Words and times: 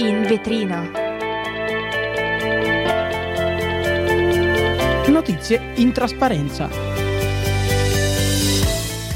In 0.00 0.22
vetrina. 0.22 0.80
Notizie 5.08 5.72
in 5.74 5.92
trasparenza. 5.92 6.70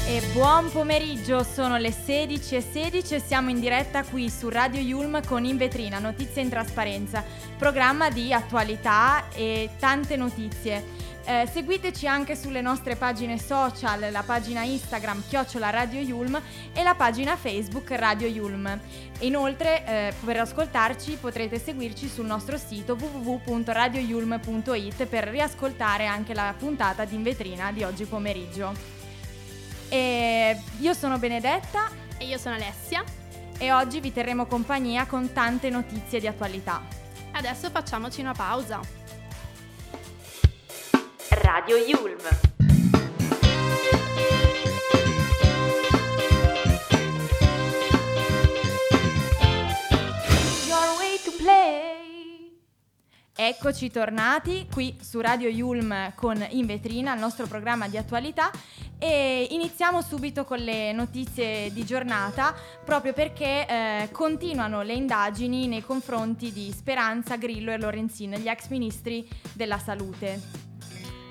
E 0.05 0.21
buon 0.31 0.69
pomeriggio, 0.71 1.41
sono 1.41 1.77
le 1.77 1.89
16.16 1.89 2.71
16 2.71 3.15
e 3.15 3.19
siamo 3.19 3.49
in 3.49 3.59
diretta 3.59 4.03
qui 4.03 4.29
su 4.29 4.47
Radio 4.47 4.79
Yulm 4.79 5.25
con 5.25 5.43
In 5.43 5.57
Vetrina, 5.57 5.97
Notizie 5.97 6.43
in 6.43 6.49
Trasparenza, 6.49 7.23
programma 7.57 8.11
di 8.11 8.31
attualità 8.31 9.29
e 9.33 9.71
tante 9.79 10.15
notizie. 10.15 10.83
Eh, 11.27 11.49
seguiteci 11.51 12.05
anche 12.05 12.35
sulle 12.35 12.61
nostre 12.61 12.95
pagine 12.95 13.39
social, 13.39 14.11
la 14.11 14.21
pagina 14.21 14.61
Instagram 14.61 15.23
Chiocciola 15.27 15.71
Radio 15.71 15.99
Yulm 15.99 16.39
e 16.71 16.83
la 16.83 16.93
pagina 16.93 17.35
Facebook 17.35 17.89
Radio 17.89 18.27
Yulm. 18.27 18.79
Inoltre 19.21 19.83
eh, 19.87 20.13
per 20.23 20.41
ascoltarci 20.41 21.17
potrete 21.19 21.57
seguirci 21.57 22.07
sul 22.07 22.27
nostro 22.27 22.57
sito 22.57 22.93
www.radioyulm.it 22.93 25.05
per 25.07 25.23
riascoltare 25.23 26.05
anche 26.05 26.35
la 26.35 26.53
puntata 26.55 27.05
di 27.05 27.15
In 27.15 27.23
Vetrina 27.23 27.71
di 27.71 27.83
oggi 27.83 28.05
pomeriggio. 28.05 28.71
E 29.89 30.61
io 30.77 30.93
sono 30.93 31.17
Benedetta 31.17 31.89
e 32.19 32.25
io 32.25 32.37
sono 32.37 32.53
Alessia 32.53 33.03
e 33.57 33.71
oggi 33.71 33.99
vi 33.99 34.13
terremo 34.13 34.45
compagnia 34.45 35.07
con 35.07 35.33
tante 35.33 35.71
notizie 35.71 36.19
di 36.19 36.27
attualità. 36.27 36.83
Adesso 37.31 37.71
facciamoci 37.71 38.21
una 38.21 38.33
pausa. 38.33 38.94
Radio 41.55 41.77
Yulm. 41.77 42.19
Eccoci 53.37 53.89
tornati 53.89 54.67
qui 54.69 54.97
su 54.99 55.21
Radio 55.21 55.47
Yulm 55.47 56.13
con 56.15 56.45
In 56.49 56.65
Vetrina, 56.65 57.13
il 57.13 57.21
nostro 57.21 57.47
programma 57.47 57.87
di 57.87 57.95
attualità 57.95 58.51
e 58.99 59.47
iniziamo 59.51 60.01
subito 60.01 60.43
con 60.43 60.57
le 60.57 60.91
notizie 60.91 61.71
di 61.71 61.85
giornata 61.85 62.53
proprio 62.83 63.13
perché 63.13 63.65
eh, 63.65 64.09
continuano 64.11 64.81
le 64.81 64.93
indagini 64.93 65.67
nei 65.67 65.81
confronti 65.81 66.51
di 66.51 66.69
Speranza, 66.73 67.37
Grillo 67.37 67.71
e 67.71 67.77
Lorenzin, 67.77 68.31
gli 68.31 68.49
ex 68.49 68.67
ministri 68.67 69.25
della 69.53 69.79
salute. 69.79 70.64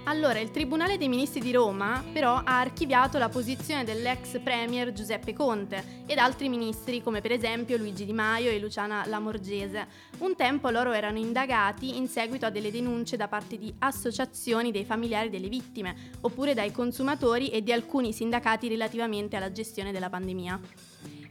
Allora, 0.06 0.38
il 0.38 0.50
Tribunale 0.50 0.98
dei 0.98 1.08
Ministri 1.08 1.40
di 1.40 1.50
Roma 1.50 2.04
però 2.12 2.34
ha 2.34 2.60
archiviato 2.60 3.16
la 3.16 3.30
posizione 3.30 3.84
dell'ex 3.84 4.38
premier 4.42 4.92
Giuseppe 4.92 5.32
Conte 5.32 6.02
ed 6.04 6.18
altri 6.18 6.50
ministri 6.50 7.02
come 7.02 7.22
per 7.22 7.32
esempio 7.32 7.78
Luigi 7.78 8.04
Di 8.04 8.12
Maio 8.12 8.50
e 8.50 8.58
Luciana 8.58 9.06
Lamorgese. 9.06 9.86
Un 10.18 10.36
tempo 10.36 10.68
loro 10.68 10.92
erano 10.92 11.16
indagati 11.16 11.96
in 11.96 12.06
seguito 12.06 12.44
a 12.44 12.50
delle 12.50 12.70
denunce 12.70 13.16
da 13.16 13.28
parte 13.28 13.56
di 13.56 13.74
associazioni 13.78 14.70
dei 14.70 14.84
familiari 14.84 15.30
delle 15.30 15.48
vittime 15.48 15.96
oppure 16.20 16.52
dai 16.52 16.70
consumatori 16.70 17.48
e 17.48 17.62
di 17.62 17.72
alcuni 17.72 18.12
sindacati 18.12 18.68
relativamente 18.68 19.36
alla 19.36 19.52
gestione 19.52 19.90
della 19.90 20.10
pandemia. 20.10 20.60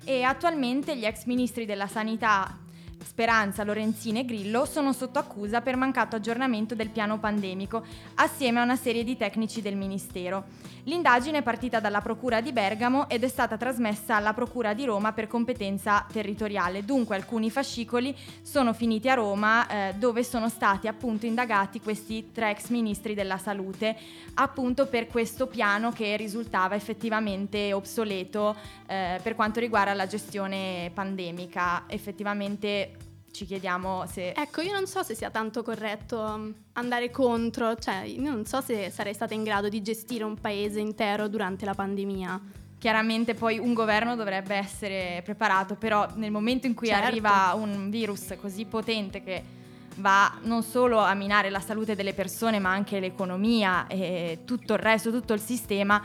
E 0.04 0.24
attualmente 0.24 0.98
gli 0.98 1.06
ex 1.06 1.26
ministri 1.26 1.66
della 1.66 1.88
Sanità 1.88 2.63
Speranza, 3.04 3.64
Lorenzini 3.64 4.20
e 4.20 4.26
Grillo 4.26 4.66
sono 4.66 4.94
sotto 4.94 5.20
accusa 5.20 5.62
per 5.62 5.76
mancato 5.76 6.16
aggiornamento 6.16 6.76
del 6.76 6.90
piano 6.90 7.20
pandemico, 7.20 7.86
assieme 8.16 8.60
a 8.60 8.64
una 8.64 8.76
serie 8.76 9.04
di 9.04 9.18
tecnici 9.18 9.62
del 9.62 9.76
Ministero. 9.76 10.72
L'indagine 10.86 11.38
è 11.38 11.44
partita 11.44 11.80
dalla 11.80 12.02
Procura 12.02 12.42
di 12.42 12.52
Bergamo 12.52 13.08
ed 13.08 13.24
è 13.24 13.30
stata 13.30 13.56
trasmessa 13.56 14.18
alla 14.18 14.34
Procura 14.34 14.74
di 14.74 14.84
Roma 14.84 15.14
per 15.14 15.28
competenza 15.28 16.06
territoriale. 16.12 16.84
Dunque 16.84 17.16
alcuni 17.16 17.50
fascicoli 17.50 18.14
sono 18.42 18.74
finiti 18.74 19.08
a 19.10 19.14
Roma 19.14 19.68
eh, 19.68 19.94
dove 19.94 20.26
sono 20.26 20.50
stati 20.50 20.88
appunto 20.88 21.26
indagati 21.26 21.80
questi 21.80 22.32
tre 22.34 22.50
ex 22.50 22.68
ministri 22.68 23.14
della 23.14 23.38
salute, 23.38 23.96
appunto 24.34 24.88
per 24.88 25.08
questo 25.08 25.48
piano 25.48 25.92
che 25.94 26.18
risultava 26.18 26.76
effettivamente 26.76 27.72
obsoleto 27.72 28.54
eh, 28.86 29.22
per 29.24 29.36
quanto 29.36 29.62
riguarda 29.62 29.94
la 29.94 30.08
gestione 30.08 30.92
pandemica. 30.94 31.84
Effettivamente 31.88 32.93
ci 33.34 33.46
chiediamo 33.46 34.06
se... 34.06 34.30
Ecco, 34.30 34.62
io 34.62 34.72
non 34.72 34.86
so 34.86 35.02
se 35.04 35.16
sia 35.16 35.32
tanto 35.32 35.64
corretto 35.64 36.20
um, 36.20 36.54
andare 36.74 37.10
contro, 37.10 37.76
cioè 37.76 38.04
io 38.04 38.22
non 38.22 38.46
so 38.46 38.62
se 38.62 38.92
sarei 38.92 39.14
stata 39.14 39.34
in 39.34 39.44
grado 39.44 39.70
di 39.70 39.82
gestire 39.82 40.24
un 40.24 40.40
paese 40.40 40.80
intero 40.80 41.28
durante 41.28 41.66
la 41.66 41.74
pandemia. 41.74 42.40
Chiaramente 42.78 43.34
poi 43.34 43.58
un 43.58 43.74
governo 43.74 44.16
dovrebbe 44.16 44.56
essere 44.56 45.22
preparato, 45.24 45.76
però 45.76 46.08
nel 46.16 46.32
momento 46.32 46.68
in 46.68 46.76
cui 46.76 46.88
certo. 46.88 47.08
arriva 47.08 47.54
un 47.56 47.90
virus 47.90 48.36
così 48.40 48.66
potente 48.66 49.24
che 49.24 49.44
va 49.96 50.38
non 50.44 50.64
solo 50.64 51.00
a 51.00 51.14
minare 51.14 51.50
la 51.50 51.60
salute 51.60 51.96
delle 51.96 52.14
persone, 52.14 52.60
ma 52.60 52.72
anche 52.72 53.00
l'economia 53.00 53.88
e 53.88 54.40
tutto 54.46 54.74
il 54.74 54.80
resto, 54.80 55.12
tutto 55.12 55.34
il 55.34 55.40
sistema, 55.40 56.02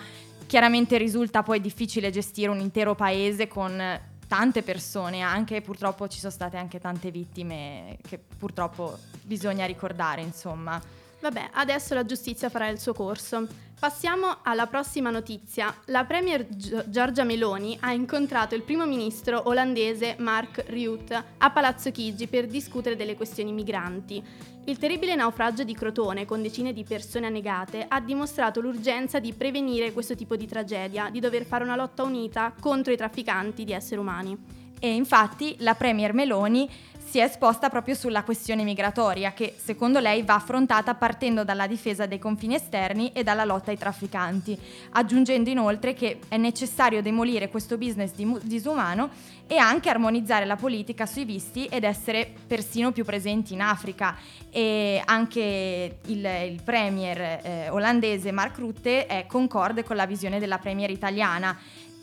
chiaramente 0.46 0.96
risulta 0.96 1.42
poi 1.42 1.60
difficile 1.60 2.10
gestire 2.10 2.50
un 2.50 2.60
intero 2.60 2.94
paese 2.94 3.48
con 3.48 4.00
tante 4.28 4.62
persone, 4.62 5.22
anche 5.22 5.62
purtroppo 5.62 6.06
ci 6.06 6.18
sono 6.18 6.30
state 6.30 6.56
anche 6.56 6.78
tante 6.78 7.10
vittime 7.10 7.96
che 8.06 8.18
purtroppo 8.18 8.98
bisogna 9.22 9.64
ricordare, 9.64 10.20
insomma. 10.20 10.80
Vabbè, 11.20 11.50
adesso 11.54 11.94
la 11.94 12.04
giustizia 12.04 12.48
farà 12.48 12.68
il 12.68 12.78
suo 12.78 12.92
corso. 12.92 13.46
Passiamo 13.78 14.38
alla 14.42 14.66
prossima 14.66 15.10
notizia. 15.10 15.72
La 15.86 16.04
Premier 16.04 16.48
Giorgia 16.48 17.22
Meloni 17.22 17.76
ha 17.78 17.92
incontrato 17.92 18.56
il 18.56 18.62
primo 18.62 18.84
ministro 18.86 19.48
olandese 19.48 20.16
Mark 20.18 20.64
Rutte 20.68 21.24
a 21.38 21.50
Palazzo 21.52 21.92
Chigi 21.92 22.26
per 22.26 22.48
discutere 22.48 22.96
delle 22.96 23.14
questioni 23.14 23.52
migranti. 23.52 24.20
Il 24.64 24.78
terribile 24.78 25.14
naufragio 25.14 25.62
di 25.62 25.74
Crotone, 25.74 26.24
con 26.24 26.42
decine 26.42 26.72
di 26.72 26.82
persone 26.82 27.26
annegate, 27.26 27.86
ha 27.86 28.00
dimostrato 28.00 28.60
l'urgenza 28.60 29.20
di 29.20 29.32
prevenire 29.32 29.92
questo 29.92 30.16
tipo 30.16 30.34
di 30.34 30.48
tragedia, 30.48 31.08
di 31.08 31.20
dover 31.20 31.44
fare 31.44 31.62
una 31.62 31.76
lotta 31.76 32.02
unita 32.02 32.52
contro 32.58 32.92
i 32.92 32.96
trafficanti 32.96 33.62
di 33.62 33.72
esseri 33.72 34.00
umani. 34.00 34.36
E 34.80 34.92
infatti 34.92 35.54
la 35.60 35.74
Premier 35.74 36.12
Meloni 36.12 36.68
si 37.08 37.18
è 37.18 37.22
esposta 37.22 37.70
proprio 37.70 37.94
sulla 37.94 38.22
questione 38.22 38.64
migratoria 38.64 39.32
che 39.32 39.54
secondo 39.56 39.98
lei 39.98 40.22
va 40.22 40.34
affrontata 40.34 40.94
partendo 40.94 41.42
dalla 41.42 41.66
difesa 41.66 42.04
dei 42.04 42.18
confini 42.18 42.56
esterni 42.56 43.12
e 43.12 43.22
dalla 43.22 43.44
lotta 43.44 43.70
ai 43.70 43.78
trafficanti, 43.78 44.58
aggiungendo 44.90 45.48
inoltre 45.48 45.94
che 45.94 46.18
è 46.28 46.36
necessario 46.36 47.00
demolire 47.00 47.48
questo 47.48 47.78
business 47.78 48.12
disumano 48.42 49.08
e 49.46 49.56
anche 49.56 49.88
armonizzare 49.88 50.44
la 50.44 50.56
politica 50.56 51.06
sui 51.06 51.24
visti 51.24 51.64
ed 51.64 51.84
essere 51.84 52.30
persino 52.46 52.92
più 52.92 53.06
presenti 53.06 53.54
in 53.54 53.62
Africa. 53.62 54.14
E 54.50 55.00
anche 55.02 55.98
il, 56.04 56.26
il 56.26 56.60
premier 56.62 57.18
eh, 57.20 57.68
olandese 57.70 58.32
Mark 58.32 58.58
Rutte 58.58 59.06
è 59.06 59.24
concorde 59.26 59.82
con 59.82 59.96
la 59.96 60.04
visione 60.04 60.38
della 60.38 60.58
premier 60.58 60.90
italiana 60.90 61.56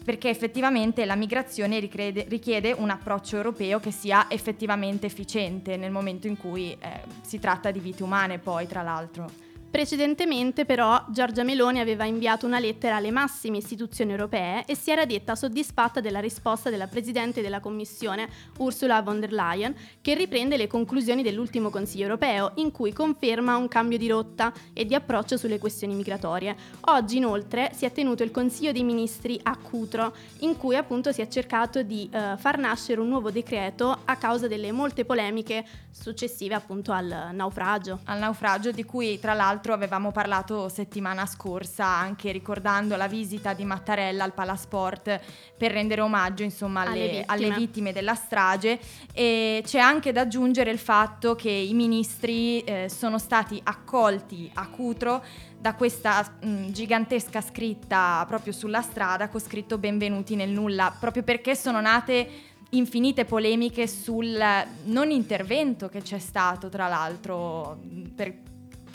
perché 0.05 0.29
effettivamente 0.29 1.03
la 1.03 1.15
migrazione 1.15 1.79
richiede, 1.79 2.25
richiede, 2.29 2.71
un 2.71 2.91
approccio 2.91 3.37
europeo 3.37 3.79
che 3.79 3.89
sia 3.89 4.27
effettivamente 4.29 5.07
efficiente 5.07 5.77
nel 5.77 5.89
momento 5.89 6.27
in 6.27 6.37
cui 6.37 6.71
eh, 6.79 7.01
si 7.21 7.39
tratta 7.39 7.71
di 7.71 7.79
vite 7.79 8.03
umane 8.03 8.37
poi 8.37 8.67
tra 8.67 8.83
l'altro. 8.83 9.44
Precedentemente 9.75 10.63
però 10.63 11.03
Giorgia 11.09 11.43
Meloni 11.43 11.81
aveva 11.81 12.05
inviato 12.05 12.45
una 12.45 12.59
lettera 12.59 12.95
alle 12.95 13.11
massime 13.11 13.57
istituzioni 13.57 14.11
europee 14.11 14.63
e 14.65 14.73
si 14.73 14.89
era 14.89 15.05
detta 15.05 15.35
soddisfatta 15.35 15.99
della 15.99 16.21
risposta 16.21 16.69
della 16.69 16.87
Presidente 16.87 17.41
della 17.41 17.59
Commissione 17.59 18.29
Ursula 18.59 19.01
von 19.01 19.19
der 19.19 19.33
Leyen 19.33 19.75
che 19.99 20.15
riprende 20.15 20.55
le 20.55 20.67
conclusioni 20.67 21.23
dell'ultimo 21.23 21.69
Consiglio 21.69 22.03
europeo 22.03 22.53
in 22.55 22.71
cui 22.71 22.93
conferma 22.93 23.57
un 23.57 23.67
cambio 23.67 23.97
di 23.97 24.07
rotta 24.07 24.53
e 24.71 24.85
di 24.85 24.95
approccio 24.95 25.35
sulle 25.35 25.59
questioni 25.59 25.93
migratorie. 25.93 26.55
Oggi 26.85 27.17
inoltre 27.17 27.71
si 27.75 27.83
è 27.83 27.91
tenuto 27.91 28.23
il 28.23 28.31
Consiglio 28.31 28.71
dei 28.71 28.83
Ministri 28.85 29.37
a 29.43 29.57
Cutro 29.57 30.15
in 30.39 30.55
cui 30.55 30.77
appunto 30.77 31.11
si 31.11 31.19
è 31.19 31.27
cercato 31.27 31.83
di 31.83 32.09
uh, 32.13 32.37
far 32.37 32.59
nascere 32.59 33.01
un 33.01 33.09
nuovo 33.09 33.29
decreto 33.29 34.03
a 34.05 34.15
causa 34.15 34.47
delle 34.47 34.71
molte 34.71 35.03
polemiche 35.03 35.65
successive 35.91 36.55
appunto 36.55 36.93
al 36.93 37.31
naufragio. 37.33 37.99
Al 38.05 38.19
naufragio 38.19 38.71
di 38.71 38.85
cui 38.85 39.19
tra 39.19 39.33
l'altro 39.33 39.64
l'altro 39.65 39.73
avevamo 39.73 40.11
parlato 40.11 40.69
settimana 40.69 41.25
scorsa 41.25 41.85
anche 41.85 42.31
ricordando 42.31 42.95
la 42.95 43.07
visita 43.07 43.53
di 43.53 43.65
Mattarella 43.65 44.23
al 44.23 44.33
Palasport 44.33 45.19
per 45.57 45.71
rendere 45.71 46.01
omaggio 46.01 46.43
insomma 46.43 46.81
alle, 46.81 46.91
alle, 46.91 47.07
vittime. 47.07 47.25
alle 47.27 47.55
vittime. 47.55 47.93
della 47.93 48.13
strage 48.13 48.79
e 49.11 49.63
c'è 49.65 49.79
anche 49.79 50.11
da 50.11 50.21
aggiungere 50.21 50.69
il 50.69 50.77
fatto 50.77 51.33
che 51.33 51.49
i 51.49 51.73
ministri 51.73 52.61
eh, 52.61 52.89
sono 52.89 53.17
stati 53.17 53.59
accolti 53.63 54.49
a 54.53 54.67
Cutro 54.67 55.23
da 55.57 55.73
questa 55.73 56.35
mh, 56.41 56.67
gigantesca 56.67 57.41
scritta 57.41 58.23
proprio 58.27 58.53
sulla 58.53 58.81
strada 58.81 59.29
con 59.29 59.39
scritto 59.39 59.79
benvenuti 59.79 60.35
nel 60.35 60.49
nulla 60.49 60.95
proprio 60.99 61.23
perché 61.23 61.55
sono 61.55 61.81
nate 61.81 62.53
infinite 62.71 63.25
polemiche 63.25 63.87
sul 63.87 64.37
non 64.85 65.11
intervento 65.11 65.87
che 65.87 66.01
c'è 66.01 66.19
stato, 66.19 66.67
tra 66.67 66.87
l'altro, 66.87 67.79
per 68.13 68.33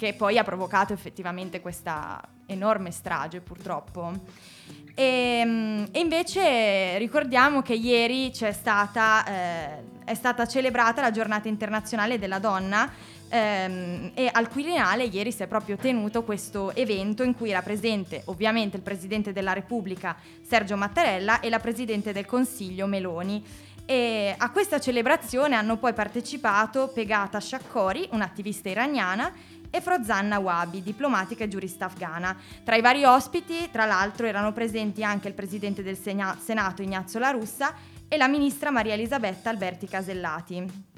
che 0.01 0.15
poi 0.15 0.39
ha 0.39 0.45
provocato 0.45 0.95
effettivamente 0.95 1.61
questa 1.61 2.27
enorme 2.47 2.91
strage 2.91 3.43
purtroppo. 3.43 4.15
E, 4.95 5.05
ehm, 5.05 5.89
e 5.93 6.01
invece 6.01 6.97
ricordiamo 6.97 7.61
che 7.61 7.75
ieri 7.75 8.33
stata, 8.33 9.27
eh, 9.27 9.83
è 10.07 10.15
stata 10.15 10.47
celebrata 10.47 11.03
la 11.03 11.11
giornata 11.11 11.49
internazionale 11.49 12.19
della 12.19 12.39
donna 12.39 12.91
ehm, 13.29 14.13
e 14.15 14.31
al 14.33 14.49
Quirinale 14.49 15.05
ieri 15.05 15.33
si 15.33 15.43
è 15.43 15.47
proprio 15.47 15.77
tenuto 15.77 16.25
questo 16.25 16.75
evento 16.75 17.23
in 17.23 17.35
cui 17.35 17.51
era 17.51 17.61
presente 17.61 18.23
ovviamente 18.25 18.79
il 18.79 18.83
Presidente 18.83 19.35
della 19.35 19.53
Repubblica 19.53 20.17
Sergio 20.41 20.79
Mattarella 20.79 21.41
e 21.41 21.51
la 21.51 21.59
Presidente 21.59 22.15
del 22.15 22.25
Consiglio 22.25 22.87
Meloni. 22.87 23.69
E 23.91 24.33
a 24.39 24.51
questa 24.51 24.79
celebrazione 24.79 25.57
hanno 25.57 25.77
poi 25.77 25.93
partecipato 25.93 26.93
Pegata 26.95 27.41
Shakkori, 27.41 28.11
un'attivista 28.13 28.69
iraniana, 28.69 29.33
e 29.71 29.81
Frozanna 29.81 30.39
Wabi, 30.39 30.83
diplomatica 30.83 31.45
e 31.45 31.49
giurista 31.49 31.87
afghana. 31.87 32.37
Tra 32.65 32.77
i 32.77 32.81
vari 32.81 33.05
ospiti, 33.05 33.71
tra 33.71 33.87
l'altro, 33.87 34.27
erano 34.27 34.53
presenti 34.53 35.05
anche 35.05 35.29
il 35.29 35.35
presidente 35.35 35.83
del 35.83 35.97
Senato 35.97 36.83
Ignazio 36.83 37.19
La 37.19 37.31
Russa 37.31 37.75
e 38.09 38.17
la 38.17 38.29
ministra 38.29 38.71
Maria 38.71 38.95
Elisabetta 38.95 39.51
Alberti 39.51 39.87
Casellati. 39.87 40.89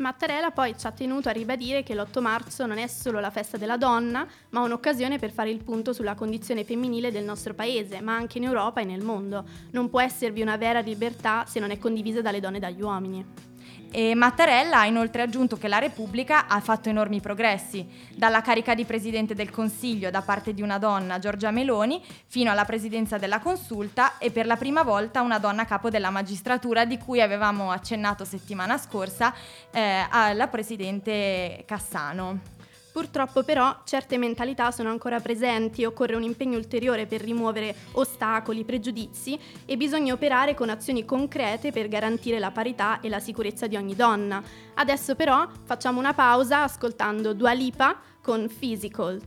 Mattarella 0.00 0.50
poi 0.50 0.78
ci 0.78 0.86
ha 0.86 0.92
tenuto 0.92 1.28
a 1.28 1.32
ribadire 1.32 1.82
che 1.82 1.94
l'8 1.94 2.20
marzo 2.20 2.64
non 2.64 2.78
è 2.78 2.86
solo 2.86 3.20
la 3.20 3.30
festa 3.30 3.58
della 3.58 3.76
donna, 3.76 4.26
ma 4.48 4.60
un'occasione 4.60 5.18
per 5.18 5.30
fare 5.30 5.50
il 5.50 5.62
punto 5.62 5.92
sulla 5.92 6.14
condizione 6.14 6.64
femminile 6.64 7.12
del 7.12 7.24
nostro 7.24 7.52
paese, 7.52 8.00
ma 8.00 8.14
anche 8.14 8.38
in 8.38 8.44
Europa 8.44 8.80
e 8.80 8.84
nel 8.84 9.04
mondo. 9.04 9.44
Non 9.72 9.90
può 9.90 10.00
esservi 10.00 10.40
una 10.40 10.56
vera 10.56 10.80
libertà 10.80 11.44
se 11.46 11.60
non 11.60 11.70
è 11.70 11.78
condivisa 11.78 12.22
dalle 12.22 12.40
donne 12.40 12.56
e 12.56 12.60
dagli 12.60 12.80
uomini. 12.80 13.49
E 13.92 14.14
Mattarella 14.14 14.78
ha 14.78 14.86
inoltre 14.86 15.22
aggiunto 15.22 15.56
che 15.56 15.66
la 15.66 15.78
Repubblica 15.78 16.46
ha 16.46 16.60
fatto 16.60 16.88
enormi 16.88 17.20
progressi, 17.20 17.84
dalla 18.14 18.40
carica 18.40 18.74
di 18.76 18.84
Presidente 18.84 19.34
del 19.34 19.50
Consiglio 19.50 20.10
da 20.10 20.22
parte 20.22 20.54
di 20.54 20.62
una 20.62 20.78
donna, 20.78 21.18
Giorgia 21.18 21.50
Meloni, 21.50 22.00
fino 22.26 22.52
alla 22.52 22.64
presidenza 22.64 23.18
della 23.18 23.40
Consulta 23.40 24.18
e 24.18 24.30
per 24.30 24.46
la 24.46 24.56
prima 24.56 24.84
volta 24.84 25.22
una 25.22 25.40
donna 25.40 25.64
capo 25.64 25.90
della 25.90 26.10
magistratura 26.10 26.84
di 26.84 26.98
cui 26.98 27.20
avevamo 27.20 27.72
accennato 27.72 28.24
settimana 28.24 28.78
scorsa 28.78 29.34
eh, 29.72 30.06
alla 30.08 30.46
Presidente 30.46 31.64
Cassano. 31.66 32.59
Purtroppo 32.92 33.44
però 33.44 33.82
certe 33.84 34.18
mentalità 34.18 34.70
sono 34.72 34.90
ancora 34.90 35.20
presenti, 35.20 35.84
occorre 35.84 36.16
un 36.16 36.22
impegno 36.22 36.56
ulteriore 36.56 37.06
per 37.06 37.20
rimuovere 37.20 37.74
ostacoli, 37.92 38.64
pregiudizi 38.64 39.38
e 39.64 39.76
bisogna 39.76 40.12
operare 40.12 40.54
con 40.54 40.70
azioni 40.70 41.04
concrete 41.04 41.70
per 41.70 41.88
garantire 41.88 42.38
la 42.40 42.50
parità 42.50 43.00
e 43.00 43.08
la 43.08 43.20
sicurezza 43.20 43.68
di 43.68 43.76
ogni 43.76 43.94
donna. 43.94 44.42
Adesso 44.74 45.14
però 45.14 45.46
facciamo 45.64 46.00
una 46.00 46.14
pausa 46.14 46.64
ascoltando 46.64 47.32
Dua 47.32 47.52
Lipa 47.52 48.00
con 48.20 48.48
Physical. 48.58 49.20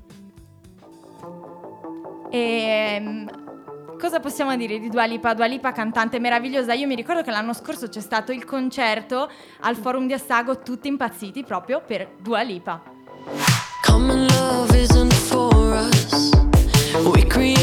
E 2.29 2.39
ehm, 2.39 3.97
cosa 3.97 4.19
possiamo 4.19 4.55
dire 4.57 4.79
di 4.79 4.89
Dua 4.89 5.05
Lipa? 5.05 5.33
Dua 5.33 5.45
Lipa 5.45 5.71
cantante 5.71 6.19
meravigliosa. 6.19 6.73
Io 6.73 6.87
mi 6.87 6.95
ricordo 6.95 7.21
che 7.21 7.31
l'anno 7.31 7.53
scorso 7.53 7.87
c'è 7.87 8.01
stato 8.01 8.33
il 8.33 8.43
concerto 8.43 9.29
al 9.61 9.75
Forum 9.77 10.05
di 10.05 10.13
Assago, 10.13 10.59
tutti 10.59 10.89
impazziti 10.89 11.43
proprio 11.43 11.81
per 11.85 12.15
Dua 12.19 12.41
Lipa. 12.41 13.02
Common 13.81 14.27
love 14.27 14.75
isn't 14.75 15.13
for 15.13 15.73
us. 15.73 16.31
We 17.15 17.23
created 17.23 17.62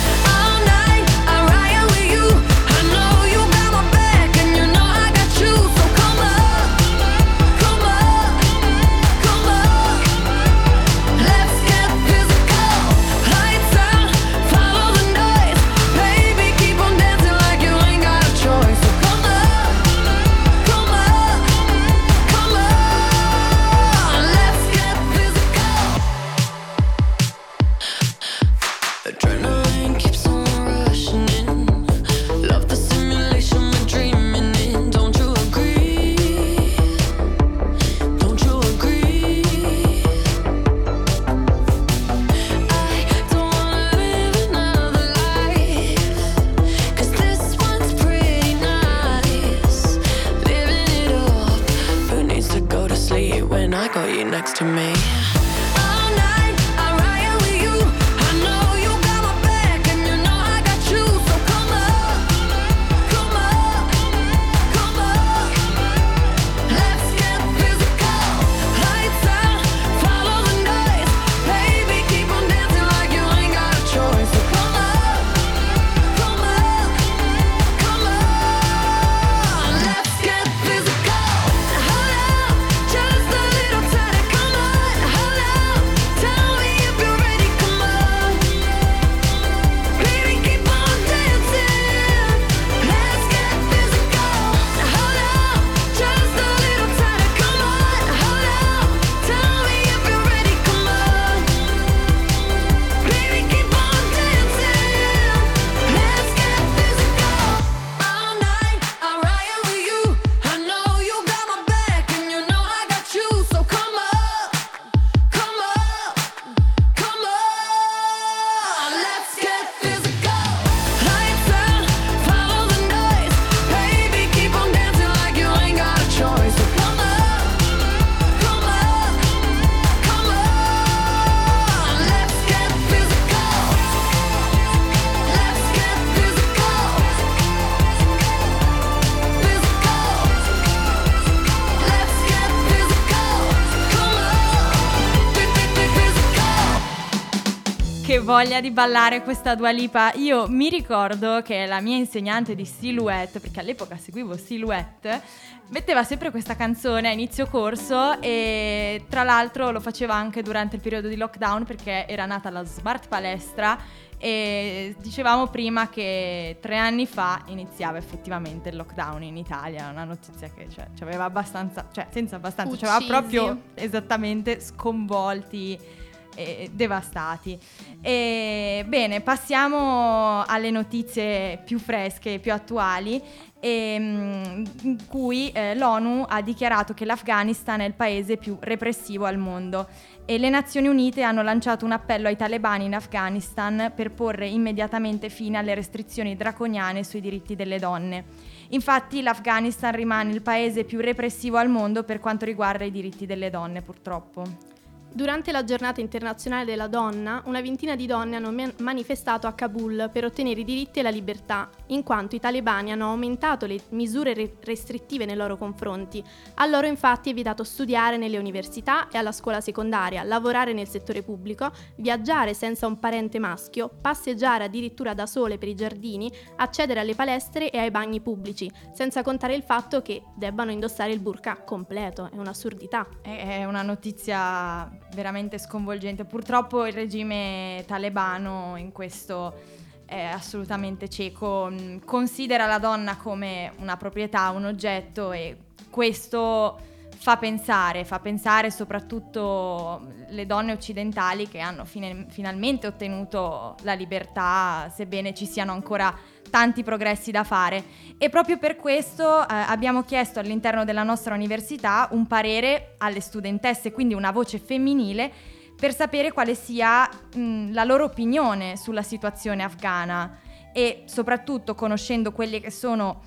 Voglia 148.43 148.59
di 148.59 148.71
ballare 148.71 149.21
questa 149.21 149.53
Dua 149.53 149.69
Lipa. 149.69 150.13
Io 150.13 150.47
mi 150.47 150.67
ricordo 150.67 151.43
che 151.43 151.67
la 151.67 151.79
mia 151.79 151.95
insegnante 151.95 152.55
di 152.55 152.65
Silhouette, 152.65 153.39
perché 153.39 153.59
all'epoca 153.59 153.97
seguivo 153.97 154.35
Silhouette, 154.35 155.21
metteva 155.67 156.03
sempre 156.03 156.31
questa 156.31 156.55
canzone 156.55 157.07
a 157.07 157.11
inizio 157.11 157.45
corso 157.45 158.19
e 158.19 159.05
tra 159.07 159.21
l'altro 159.21 159.69
lo 159.69 159.79
faceva 159.79 160.15
anche 160.15 160.41
durante 160.41 160.77
il 160.77 160.81
periodo 160.81 161.07
di 161.07 161.17
lockdown 161.17 161.65
perché 161.65 162.07
era 162.07 162.25
nata 162.25 162.49
la 162.49 162.63
Smart 162.65 163.07
Palestra 163.07 163.77
e 164.17 164.95
dicevamo 164.99 165.45
prima 165.45 165.89
che 165.89 166.57
tre 166.59 166.77
anni 166.77 167.05
fa 167.05 167.43
iniziava 167.45 167.99
effettivamente 167.99 168.69
il 168.69 168.75
lockdown 168.75 169.21
in 169.21 169.37
Italia, 169.37 169.87
una 169.91 170.03
notizia 170.03 170.49
che 170.49 170.67
cioè, 170.67 170.87
ci 170.95 171.03
aveva 171.03 171.25
abbastanza, 171.25 171.89
cioè 171.91 172.07
senza 172.09 172.37
abbastanza, 172.37 172.75
ci 172.75 172.85
aveva 172.85 173.05
proprio 173.05 173.65
esattamente 173.75 174.59
sconvolti 174.59 176.09
e 176.35 176.69
devastati. 176.73 177.57
E, 178.01 178.83
bene, 178.87 179.21
passiamo 179.21 180.43
alle 180.45 180.71
notizie 180.71 181.61
più 181.65 181.79
fresche, 181.79 182.39
più 182.39 182.53
attuali, 182.53 183.21
e, 183.59 183.97
mm, 183.99 184.63
in 184.81 185.05
cui 185.07 185.51
eh, 185.51 185.75
l'ONU 185.75 186.25
ha 186.27 186.41
dichiarato 186.41 186.93
che 186.93 187.05
l'Afghanistan 187.05 187.81
è 187.81 187.85
il 187.85 187.93
paese 187.93 188.37
più 188.37 188.57
repressivo 188.59 189.25
al 189.25 189.37
mondo 189.37 189.87
e 190.25 190.37
le 190.37 190.49
Nazioni 190.49 190.87
Unite 190.87 191.21
hanno 191.21 191.43
lanciato 191.43 191.85
un 191.85 191.91
appello 191.91 192.27
ai 192.27 192.35
talebani 192.35 192.85
in 192.85 192.95
Afghanistan 192.95 193.91
per 193.95 194.11
porre 194.11 194.47
immediatamente 194.47 195.29
fine 195.29 195.57
alle 195.57 195.75
restrizioni 195.75 196.35
draconiane 196.35 197.03
sui 197.03 197.21
diritti 197.21 197.55
delle 197.55 197.79
donne. 197.79 198.25
Infatti 198.69 199.21
l'Afghanistan 199.21 199.91
rimane 199.91 200.31
il 200.31 200.41
paese 200.41 200.83
più 200.83 200.99
repressivo 200.99 201.57
al 201.57 201.69
mondo 201.69 202.03
per 202.03 202.19
quanto 202.19 202.45
riguarda 202.45 202.83
i 202.83 202.91
diritti 202.91 203.25
delle 203.25 203.49
donne, 203.49 203.81
purtroppo. 203.81 204.79
Durante 205.13 205.51
la 205.51 205.65
giornata 205.65 205.99
internazionale 205.99 206.63
della 206.63 206.87
donna, 206.87 207.43
una 207.45 207.59
ventina 207.59 207.97
di 207.97 208.05
donne 208.05 208.37
hanno 208.37 208.71
manifestato 208.77 209.45
a 209.45 209.51
Kabul 209.51 210.09
per 210.09 210.23
ottenere 210.23 210.61
i 210.61 210.63
diritti 210.63 210.99
e 210.99 211.01
la 211.01 211.09
libertà, 211.09 211.69
in 211.87 212.01
quanto 212.01 212.37
i 212.37 212.39
talebani 212.39 212.93
hanno 212.93 213.09
aumentato 213.09 213.65
le 213.65 213.77
misure 213.89 214.33
re- 214.33 214.55
restrittive 214.63 215.25
nei 215.25 215.35
loro 215.35 215.57
confronti. 215.57 216.23
A 216.55 216.65
loro 216.65 216.87
infatti 216.87 217.29
è 217.29 217.33
vietato 217.33 217.65
studiare 217.65 218.15
nelle 218.15 218.37
università 218.37 219.09
e 219.09 219.17
alla 219.17 219.33
scuola 219.33 219.59
secondaria, 219.59 220.23
lavorare 220.23 220.71
nel 220.71 220.87
settore 220.87 221.23
pubblico, 221.23 221.69
viaggiare 221.97 222.53
senza 222.53 222.87
un 222.87 222.97
parente 222.97 223.37
maschio, 223.37 223.91
passeggiare 223.99 224.63
addirittura 224.63 225.13
da 225.13 225.25
sole 225.25 225.57
per 225.57 225.67
i 225.67 225.75
giardini, 225.75 226.31
accedere 226.55 227.01
alle 227.01 227.15
palestre 227.15 227.69
e 227.69 227.79
ai 227.79 227.91
bagni 227.91 228.21
pubblici, 228.21 228.71
senza 228.93 229.23
contare 229.23 229.55
il 229.55 229.63
fatto 229.63 230.01
che 230.01 230.23
debbano 230.37 230.71
indossare 230.71 231.11
il 231.11 231.19
burqa 231.19 231.63
completo. 231.63 232.29
È 232.31 232.37
un'assurdità. 232.37 233.05
È 233.21 233.65
una 233.65 233.81
notizia 233.81 235.00
veramente 235.13 235.57
sconvolgente. 235.57 236.25
Purtroppo 236.25 236.85
il 236.85 236.93
regime 236.93 237.83
talebano 237.87 238.75
in 238.77 238.91
questo 238.91 239.79
è 240.05 240.23
assolutamente 240.23 241.07
cieco, 241.07 241.69
mm, 241.71 241.99
considera 242.03 242.65
la 242.65 242.79
donna 242.79 243.15
come 243.15 243.71
una 243.77 243.95
proprietà, 243.95 244.49
un 244.49 244.65
oggetto 244.65 245.31
e 245.31 245.55
questo 245.89 246.89
fa 247.21 247.37
pensare, 247.37 248.03
fa 248.03 248.17
pensare 248.17 248.71
soprattutto 248.71 250.07
le 250.29 250.47
donne 250.47 250.71
occidentali 250.71 251.47
che 251.47 251.59
hanno 251.59 251.85
fine, 251.85 252.25
finalmente 252.29 252.87
ottenuto 252.87 253.75
la 253.83 253.93
libertà, 253.93 254.91
sebbene 254.91 255.31
ci 255.35 255.45
siano 255.45 255.71
ancora 255.71 256.11
tanti 256.49 256.81
progressi 256.83 257.29
da 257.29 257.43
fare. 257.43 257.83
E 258.17 258.29
proprio 258.29 258.57
per 258.57 258.75
questo 258.75 259.41
eh, 259.41 259.45
abbiamo 259.53 260.01
chiesto 260.01 260.39
all'interno 260.39 260.83
della 260.83 261.03
nostra 261.03 261.35
università 261.35 262.07
un 262.09 262.25
parere 262.25 262.95
alle 262.97 263.21
studentesse, 263.21 263.91
quindi 263.91 264.15
una 264.15 264.31
voce 264.31 264.57
femminile, 264.57 265.31
per 265.75 265.93
sapere 265.93 266.31
quale 266.31 266.55
sia 266.55 267.07
mh, 267.35 267.71
la 267.71 267.83
loro 267.83 268.05
opinione 268.05 268.77
sulla 268.77 269.03
situazione 269.03 269.61
afghana 269.61 270.39
e 270.73 271.03
soprattutto 271.05 271.75
conoscendo 271.75 272.31
quelle 272.31 272.59
che 272.59 272.71
sono 272.71 273.21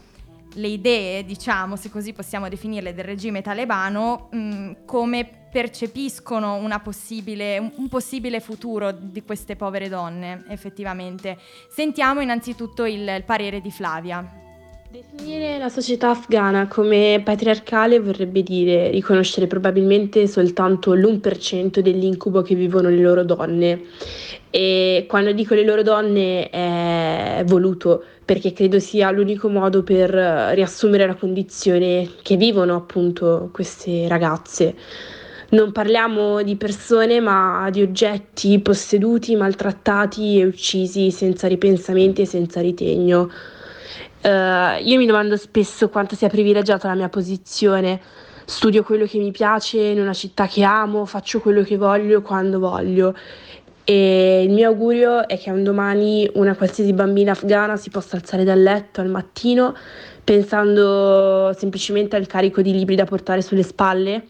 le 0.54 0.68
idee, 0.68 1.24
diciamo, 1.24 1.76
se 1.76 1.90
così 1.90 2.12
possiamo 2.12 2.48
definirle, 2.48 2.94
del 2.94 3.04
regime 3.04 3.42
talebano, 3.42 4.28
mh, 4.30 4.70
come 4.84 5.28
percepiscono 5.50 6.60
possibile, 6.82 7.72
un 7.76 7.88
possibile 7.88 8.40
futuro 8.40 8.92
di 8.92 9.22
queste 9.22 9.54
povere 9.54 9.88
donne, 9.88 10.44
effettivamente. 10.48 11.38
Sentiamo 11.70 12.20
innanzitutto 12.20 12.84
il, 12.84 13.06
il 13.06 13.22
parere 13.24 13.60
di 13.60 13.70
Flavia. 13.70 14.42
Definire 14.90 15.58
la 15.58 15.68
società 15.68 16.10
afghana 16.10 16.68
come 16.68 17.20
patriarcale 17.24 17.98
vorrebbe 17.98 18.44
dire 18.44 18.90
riconoscere 18.90 19.48
probabilmente 19.48 20.28
soltanto 20.28 20.94
l'1% 20.94 21.80
dell'incubo 21.80 22.42
che 22.42 22.54
vivono 22.54 22.88
le 22.88 23.00
loro 23.00 23.24
donne. 23.24 23.82
E 24.50 25.06
quando 25.08 25.32
dico 25.32 25.54
le 25.54 25.64
loro 25.64 25.82
donne 25.82 26.48
è 26.48 27.42
voluto 27.44 28.04
perché 28.24 28.52
credo 28.52 28.78
sia 28.78 29.10
l'unico 29.10 29.48
modo 29.48 29.82
per 29.82 30.10
riassumere 30.10 31.06
la 31.06 31.14
condizione 31.14 32.08
che 32.22 32.36
vivono 32.36 32.74
appunto 32.74 33.50
queste 33.52 34.08
ragazze. 34.08 34.74
Non 35.50 35.72
parliamo 35.72 36.42
di 36.42 36.56
persone 36.56 37.20
ma 37.20 37.68
di 37.70 37.82
oggetti 37.82 38.58
posseduti, 38.60 39.36
maltrattati 39.36 40.40
e 40.40 40.46
uccisi 40.46 41.10
senza 41.10 41.46
ripensamenti 41.46 42.22
e 42.22 42.26
senza 42.26 42.60
ritegno. 42.60 43.30
Uh, 44.22 44.82
io 44.82 44.96
mi 44.96 45.04
domando 45.04 45.36
spesso 45.36 45.90
quanto 45.90 46.16
sia 46.16 46.28
privilegiata 46.28 46.88
la 46.88 46.94
mia 46.94 47.10
posizione. 47.10 48.00
Studio 48.46 48.82
quello 48.82 49.04
che 49.04 49.18
mi 49.18 49.30
piace 49.30 49.78
in 49.78 50.00
una 50.00 50.14
città 50.14 50.46
che 50.46 50.62
amo, 50.62 51.04
faccio 51.04 51.40
quello 51.40 51.62
che 51.62 51.76
voglio 51.76 52.22
quando 52.22 52.58
voglio. 52.58 53.14
E 53.84 54.42
il 54.42 54.50
mio 54.50 54.68
augurio 54.68 55.28
è 55.28 55.38
che 55.38 55.50
un 55.50 55.62
domani 55.62 56.28
una 56.34 56.56
qualsiasi 56.56 56.94
bambina 56.94 57.32
afghana 57.32 57.76
si 57.76 57.90
possa 57.90 58.16
alzare 58.16 58.42
dal 58.42 58.62
letto 58.62 59.02
al 59.02 59.08
mattino 59.08 59.74
pensando 60.24 61.52
semplicemente 61.52 62.16
al 62.16 62.26
carico 62.26 62.62
di 62.62 62.72
libri 62.72 62.96
da 62.96 63.04
portare 63.04 63.42
sulle 63.42 63.62
spalle 63.62 64.24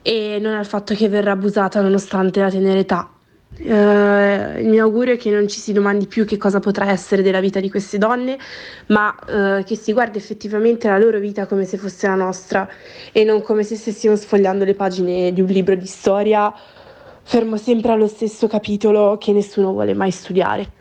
e 0.00 0.38
non 0.40 0.54
al 0.54 0.64
fatto 0.64 0.94
che 0.94 1.08
verrà 1.08 1.32
abusata 1.32 1.82
nonostante 1.82 2.40
la 2.40 2.50
tenera 2.50 2.78
età. 2.78 3.10
Uh, 3.54 4.58
il 4.58 4.66
mio 4.66 4.82
augurio 4.82 5.12
è 5.12 5.16
che 5.18 5.30
non 5.30 5.46
ci 5.46 5.60
si 5.60 5.74
domandi 5.74 6.06
più 6.06 6.24
che 6.24 6.38
cosa 6.38 6.58
potrà 6.58 6.90
essere 6.90 7.20
della 7.20 7.38
vita 7.38 7.60
di 7.60 7.68
queste 7.68 7.98
donne, 7.98 8.38
ma 8.86 9.14
uh, 9.14 9.62
che 9.62 9.76
si 9.76 9.92
guardi 9.92 10.16
effettivamente 10.16 10.88
la 10.88 10.98
loro 10.98 11.18
vita 11.18 11.46
come 11.46 11.66
se 11.66 11.76
fosse 11.76 12.06
la 12.06 12.14
nostra 12.14 12.66
e 13.12 13.22
non 13.24 13.42
come 13.42 13.62
se 13.62 13.76
stessimo 13.76 14.16
sfogliando 14.16 14.64
le 14.64 14.74
pagine 14.74 15.32
di 15.34 15.42
un 15.42 15.48
libro 15.48 15.74
di 15.74 15.86
storia 15.86 16.52
fermo 17.22 17.56
sempre 17.56 17.92
allo 17.92 18.08
stesso 18.08 18.46
capitolo 18.46 19.16
che 19.18 19.32
nessuno 19.32 19.72
vuole 19.72 19.94
mai 19.94 20.10
studiare. 20.10 20.80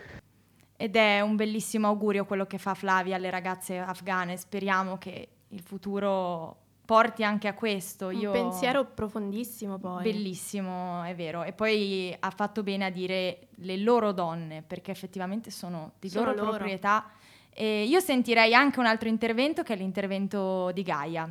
Ed 0.75 0.95
è 0.95 1.21
un 1.21 1.35
bellissimo 1.35 1.87
augurio 1.87 2.25
quello 2.25 2.45
che 2.45 2.57
fa 2.57 2.73
Flavia 2.73 3.15
alle 3.15 3.29
ragazze 3.29 3.77
afghane. 3.77 4.35
Speriamo 4.35 4.97
che 4.97 5.27
il 5.49 5.61
futuro 5.61 6.57
porti 6.83 7.23
anche 7.23 7.47
a 7.47 7.53
questo. 7.53 8.07
Un 8.07 8.19
Io... 8.19 8.31
pensiero 8.31 8.85
profondissimo 8.85 9.77
poi. 9.77 10.03
Bellissimo, 10.03 11.03
è 11.03 11.15
vero. 11.15 11.43
E 11.43 11.53
poi 11.53 12.13
ha 12.19 12.29
fatto 12.31 12.63
bene 12.63 12.85
a 12.85 12.89
dire 12.89 13.47
le 13.57 13.77
loro 13.77 14.11
donne, 14.11 14.63
perché 14.65 14.91
effettivamente 14.91 15.51
sono 15.51 15.93
di 15.99 16.09
sono 16.09 16.25
loro, 16.25 16.37
loro 16.37 16.49
proprietà. 16.57 17.05
E 17.53 17.83
io 17.83 17.99
sentirei 17.99 18.53
anche 18.53 18.79
un 18.79 18.87
altro 18.87 19.07
intervento 19.07 19.61
che 19.61 19.73
è 19.73 19.77
l'intervento 19.77 20.71
di 20.73 20.83
Gaia. 20.83 21.29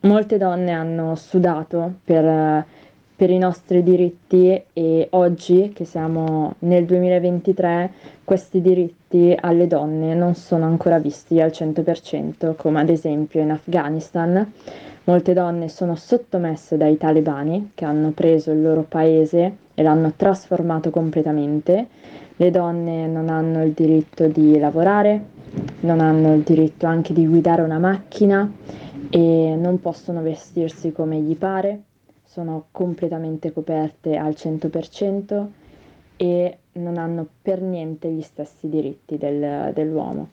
Molte 0.00 0.38
donne 0.38 0.72
hanno 0.72 1.14
sudato 1.16 1.96
per, 2.04 2.64
per 3.16 3.30
i 3.30 3.38
nostri 3.38 3.82
diritti 3.82 4.62
e 4.72 5.08
oggi, 5.10 5.72
che 5.74 5.84
siamo 5.84 6.54
nel 6.60 6.84
2023, 6.84 7.90
questi 8.22 8.60
diritti 8.60 9.34
alle 9.40 9.66
donne 9.66 10.14
non 10.14 10.34
sono 10.34 10.66
ancora 10.66 10.98
visti 10.98 11.40
al 11.40 11.50
100%, 11.50 12.54
come 12.54 12.80
ad 12.80 12.90
esempio 12.90 13.40
in 13.40 13.50
Afghanistan 13.50 14.52
Molte 15.06 15.34
donne 15.34 15.68
sono 15.68 15.94
sottomesse 15.94 16.76
dai 16.76 16.96
talebani 16.96 17.70
che 17.74 17.84
hanno 17.84 18.10
preso 18.10 18.50
il 18.50 18.60
loro 18.60 18.82
paese 18.82 19.56
e 19.72 19.82
l'hanno 19.84 20.14
trasformato 20.16 20.90
completamente. 20.90 21.86
Le 22.34 22.50
donne 22.50 23.06
non 23.06 23.28
hanno 23.28 23.62
il 23.62 23.70
diritto 23.70 24.26
di 24.26 24.58
lavorare, 24.58 25.24
non 25.82 26.00
hanno 26.00 26.34
il 26.34 26.40
diritto 26.40 26.86
anche 26.86 27.12
di 27.12 27.24
guidare 27.24 27.62
una 27.62 27.78
macchina 27.78 28.50
e 29.08 29.54
non 29.56 29.80
possono 29.80 30.22
vestirsi 30.22 30.90
come 30.90 31.20
gli 31.20 31.36
pare, 31.36 31.82
sono 32.36 32.66
completamente 32.70 33.50
coperte 33.50 34.18
al 34.18 34.32
100% 34.36 35.46
e 36.18 36.58
non 36.72 36.98
hanno 36.98 37.26
per 37.40 37.62
niente 37.62 38.10
gli 38.10 38.20
stessi 38.20 38.68
diritti 38.68 39.16
del, 39.16 39.72
dell'uomo. 39.72 40.28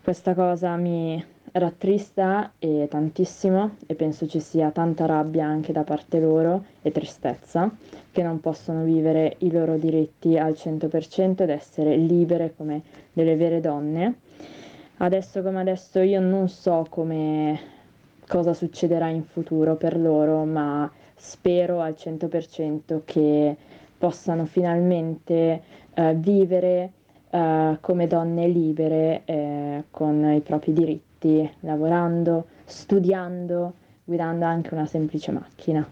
Questa 0.00 0.34
cosa 0.34 0.76
mi 0.76 1.20
rattrista 1.52 2.52
e 2.60 2.86
tantissimo 2.88 3.78
e 3.88 3.96
penso 3.96 4.28
ci 4.28 4.38
sia 4.38 4.70
tanta 4.70 5.06
rabbia 5.06 5.44
anche 5.44 5.72
da 5.72 5.82
parte 5.82 6.20
loro 6.20 6.66
e 6.82 6.92
tristezza 6.92 7.68
che 8.12 8.22
non 8.22 8.38
possono 8.38 8.84
vivere 8.84 9.34
i 9.38 9.50
loro 9.50 9.76
diritti 9.76 10.38
al 10.38 10.52
100% 10.52 11.42
ed 11.42 11.50
essere 11.50 11.96
libere 11.96 12.54
come 12.56 12.80
delle 13.12 13.34
vere 13.34 13.60
donne. 13.60 14.14
Adesso 14.98 15.42
come 15.42 15.58
adesso 15.58 15.98
io 15.98 16.20
non 16.20 16.48
so 16.48 16.86
come 16.88 17.58
cosa 18.28 18.54
succederà 18.54 19.08
in 19.08 19.24
futuro 19.24 19.74
per 19.74 19.98
loro, 19.98 20.44
ma 20.44 20.88
spero 21.20 21.80
al 21.80 21.94
100% 21.98 23.02
che 23.04 23.56
possano 23.98 24.46
finalmente 24.46 25.62
eh, 25.92 26.14
vivere 26.14 26.92
eh, 27.28 27.76
come 27.80 28.06
donne 28.06 28.48
libere 28.48 29.22
eh, 29.26 29.84
con 29.90 30.32
i 30.32 30.40
propri 30.40 30.72
diritti, 30.72 31.48
lavorando, 31.60 32.46
studiando, 32.64 33.74
guidando 34.04 34.46
anche 34.46 34.72
una 34.72 34.86
semplice 34.86 35.30
macchina. 35.30 35.86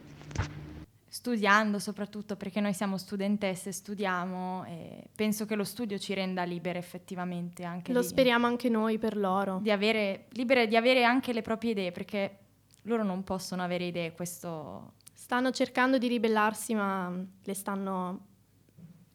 Studiando 1.07 1.79
soprattutto 1.79 2.37
perché 2.37 2.61
noi 2.61 2.73
siamo 2.73 2.97
studentesse, 2.97 3.71
studiamo 3.71 4.65
e 4.65 5.05
penso 5.15 5.45
che 5.45 5.55
lo 5.55 5.65
studio 5.65 5.99
ci 5.99 6.15
renda 6.15 6.45
libere 6.45 6.79
effettivamente 6.79 7.65
anche 7.65 7.93
Lo 7.93 8.01
di, 8.01 8.07
speriamo 8.07 8.47
anche 8.47 8.69
noi 8.71 8.99
per 8.99 9.17
loro. 9.17 9.59
di 9.61 9.71
avere, 9.71 10.27
libere 10.31 10.67
di 10.67 10.77
avere 10.77 11.05
anche 11.05 11.35
le 11.35 11.43
proprie 11.43 11.73
idee 11.73 11.93
perché 11.93 12.39
loro 12.83 13.05
non 13.05 13.23
possono 13.23 13.63
avere 13.63 13.87
idee, 13.87 14.13
questo 14.13 14.95
Stanno 15.29 15.51
cercando 15.51 15.99
di 15.99 16.09
ribellarsi, 16.09 16.73
ma 16.73 17.13
le 17.45 17.55
stanno 17.55 18.21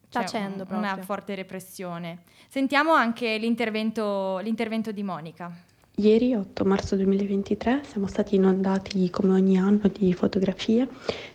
tacendo 0.08 0.58
un- 0.62 0.66
proprio. 0.68 0.78
una 0.78 0.96
forte 1.02 1.34
repressione. 1.34 2.22
Sentiamo 2.46 2.92
anche 2.92 3.36
l'intervento, 3.36 4.38
l'intervento 4.38 4.92
di 4.92 5.02
Monica. 5.02 5.52
Ieri, 5.96 6.36
8 6.36 6.64
marzo 6.64 6.94
2023, 6.94 7.80
siamo 7.84 8.06
stati 8.06 8.36
inondati 8.36 9.10
come 9.10 9.32
ogni 9.32 9.58
anno 9.58 9.88
di 9.88 10.12
fotografie 10.12 10.86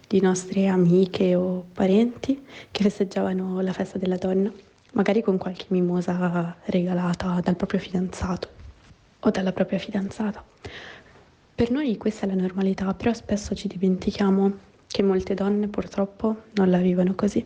di 0.07 0.21
nostre 0.21 0.67
amiche 0.67 1.35
o 1.35 1.65
parenti 1.73 2.41
che 2.71 2.81
festeggiavano 2.81 3.59
la 3.59 3.73
festa 3.73 3.97
della 3.97 4.15
donna, 4.15 4.49
magari 4.93 5.21
con 5.21 5.37
qualche 5.37 5.65
mimosa 5.71 6.55
regalata 6.67 7.41
dal 7.43 7.57
proprio 7.57 7.81
fidanzato 7.81 8.47
o 9.19 9.29
dalla 9.29 9.51
propria 9.51 9.77
fidanzata. 9.77 10.41
Per 11.53 11.69
noi 11.69 11.97
questa 11.97 12.25
è 12.25 12.29
la 12.29 12.41
normalità, 12.41 12.93
però 12.93 13.11
spesso 13.11 13.53
ci 13.53 13.67
dimentichiamo 13.67 14.67
che 14.91 15.03
molte 15.03 15.35
donne 15.35 15.67
purtroppo 15.67 16.43
non 16.53 16.71
la 16.71 16.79
vivono 16.79 17.13
così. 17.13 17.45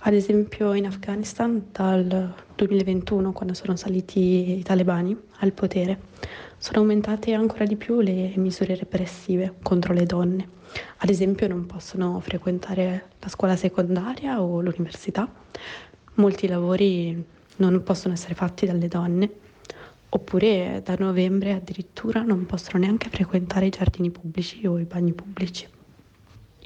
Ad 0.00 0.12
esempio 0.12 0.74
in 0.74 0.84
Afghanistan 0.84 1.68
dal 1.72 2.34
2021, 2.54 3.32
quando 3.32 3.54
sono 3.54 3.76
saliti 3.76 4.58
i 4.58 4.62
talebani 4.62 5.16
al 5.38 5.52
potere, 5.52 5.98
sono 6.58 6.80
aumentate 6.80 7.32
ancora 7.32 7.64
di 7.64 7.76
più 7.76 8.00
le 8.00 8.30
misure 8.36 8.76
repressive 8.76 9.54
contro 9.62 9.94
le 9.94 10.04
donne. 10.04 10.48
Ad 10.98 11.08
esempio 11.08 11.48
non 11.48 11.64
possono 11.64 12.20
frequentare 12.20 13.06
la 13.18 13.28
scuola 13.28 13.56
secondaria 13.56 14.42
o 14.42 14.60
l'università, 14.60 15.26
molti 16.14 16.46
lavori 16.46 17.24
non 17.56 17.82
possono 17.82 18.12
essere 18.12 18.34
fatti 18.34 18.66
dalle 18.66 18.86
donne, 18.86 19.30
oppure 20.10 20.82
da 20.84 20.94
novembre 20.98 21.52
addirittura 21.52 22.20
non 22.20 22.44
possono 22.44 22.80
neanche 22.80 23.08
frequentare 23.08 23.66
i 23.66 23.70
giardini 23.70 24.10
pubblici 24.10 24.66
o 24.66 24.78
i 24.78 24.84
bagni 24.84 25.14
pubblici. 25.14 25.66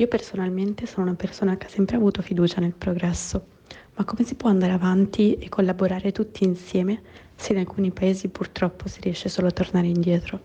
Io 0.00 0.08
personalmente 0.08 0.86
sono 0.86 1.04
una 1.04 1.14
persona 1.14 1.58
che 1.58 1.66
ha 1.66 1.68
sempre 1.68 1.96
avuto 1.96 2.22
fiducia 2.22 2.58
nel 2.58 2.72
progresso, 2.72 3.48
ma 3.96 4.04
come 4.06 4.24
si 4.24 4.34
può 4.34 4.48
andare 4.48 4.72
avanti 4.72 5.34
e 5.34 5.50
collaborare 5.50 6.10
tutti 6.10 6.42
insieme 6.42 7.02
se 7.34 7.52
in 7.52 7.58
alcuni 7.58 7.90
paesi 7.90 8.30
purtroppo 8.30 8.88
si 8.88 9.02
riesce 9.02 9.28
solo 9.28 9.48
a 9.48 9.50
tornare 9.50 9.88
indietro? 9.88 10.40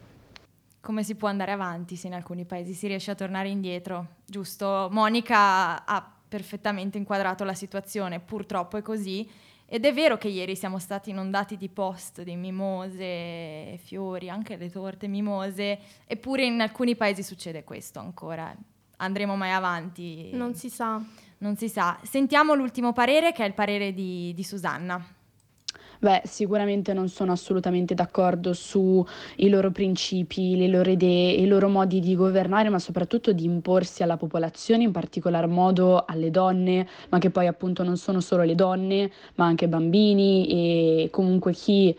Come 0.82 1.04
si 1.06 1.16
può 1.16 1.30
andare 1.30 1.54
avanti 1.54 1.96
se 1.96 2.08
in 2.08 2.16
alcuni 2.16 2.44
paesi 2.44 2.74
si 2.74 2.88
riesce 2.88 3.12
a 3.12 3.16
tornare 3.16 3.48
indietro? 3.48 4.16
Giusto, 4.26 4.90
Monica 4.92 5.86
ha 5.86 6.14
perfettamente 6.28 6.98
inquadrato 6.98 7.46
la 7.46 7.54
situazione, 7.54 8.20
purtroppo 8.20 8.76
è 8.76 8.82
così. 8.82 9.26
Ed 9.66 9.86
è 9.86 9.94
vero 9.94 10.18
che 10.18 10.28
ieri 10.28 10.58
siamo 10.58 10.80
stati 10.80 11.12
inondati 11.12 11.56
di 11.56 11.70
post, 11.70 12.24
di 12.24 12.36
mimose, 12.36 13.78
fiori, 13.78 14.30
anche 14.30 14.58
le 14.58 14.70
torte 14.70 15.08
mimose, 15.08 15.80
eppure 16.06 16.44
in 16.44 16.60
alcuni 16.60 16.98
paesi 16.98 17.24
succede 17.24 17.64
questo 17.64 18.00
ancora. 18.00 18.54
Andremo 18.98 19.36
mai 19.36 19.52
avanti? 19.52 20.30
Non 20.34 20.56
si 20.56 20.70
sa. 20.70 21.02
Non 21.40 21.56
si 21.58 21.70
sa. 21.70 22.00
Sentiamo 22.04 22.54
l'ultimo 22.54 22.94
parere 22.94 23.32
che 23.32 23.44
è 23.44 23.48
il 23.48 23.54
parere 23.54 23.94
di, 23.94 24.34
di 24.34 24.44
Susanna. 24.44 25.04
Beh, 26.00 26.22
sicuramente 26.26 26.94
non 26.94 27.08
sono 27.08 27.32
assolutamente 27.32 27.94
d'accordo 27.94 28.54
sui 28.54 29.04
loro 29.50 29.72
principi, 29.72 30.58
le 30.58 30.68
loro 30.68 30.90
idee, 30.92 31.32
i 31.34 31.48
loro 31.48 31.70
modi 31.70 32.00
di 32.00 32.16
governare, 32.16 32.70
ma 32.70 32.80
soprattutto 32.80 33.32
di 33.32 33.46
imporsi 33.46 34.04
alla 34.04 34.18
popolazione, 34.18 34.84
in 34.84 34.92
particolar 34.92 35.48
modo 35.48 36.04
alle 36.06 36.32
donne, 36.32 36.88
ma 37.10 37.18
che 37.18 37.30
poi 37.30 37.48
appunto 37.48 37.84
non 37.84 37.98
sono 37.98 38.20
solo 38.20 38.44
le 38.44 38.56
donne, 38.56 39.10
ma 39.36 39.46
anche 39.46 39.68
bambini 39.68 40.48
e 40.48 41.10
comunque 41.12 41.54
chi 41.54 41.96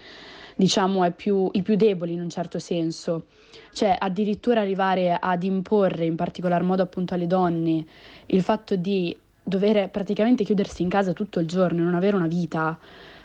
diciamo 0.56 1.04
è 1.04 1.12
più, 1.12 1.48
i 1.52 1.62
più 1.62 1.76
deboli 1.76 2.14
in 2.14 2.20
un 2.20 2.30
certo 2.30 2.58
senso. 2.58 3.26
Cioè 3.72 3.94
addirittura 3.98 4.62
arrivare 4.62 5.16
ad 5.20 5.42
imporre, 5.44 6.06
in 6.06 6.16
particolar 6.16 6.62
modo 6.62 6.82
appunto 6.82 7.14
alle 7.14 7.26
donne, 7.26 7.84
il 8.26 8.42
fatto 8.42 8.74
di 8.74 9.16
dover 9.42 9.90
praticamente 9.90 10.42
chiudersi 10.42 10.82
in 10.82 10.88
casa 10.88 11.12
tutto 11.12 11.38
il 11.38 11.46
giorno 11.46 11.80
e 11.80 11.84
non 11.84 11.94
avere 11.94 12.16
una 12.16 12.26
vita. 12.26 12.78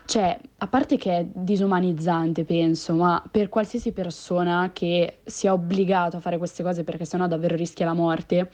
Cioè, 0.03 0.37
a 0.57 0.67
parte 0.67 0.97
che 0.97 1.17
è 1.19 1.25
disumanizzante, 1.31 2.43
penso, 2.43 2.93
ma 2.93 3.23
per 3.31 3.47
qualsiasi 3.47 3.93
persona 3.93 4.71
che 4.73 5.19
sia 5.23 5.53
obbligato 5.53 6.17
a 6.17 6.19
fare 6.19 6.37
queste 6.37 6.63
cose 6.63 6.83
perché 6.83 7.05
sennò 7.05 7.27
davvero 7.27 7.55
rischia 7.55 7.85
la 7.85 7.93
morte, 7.93 8.51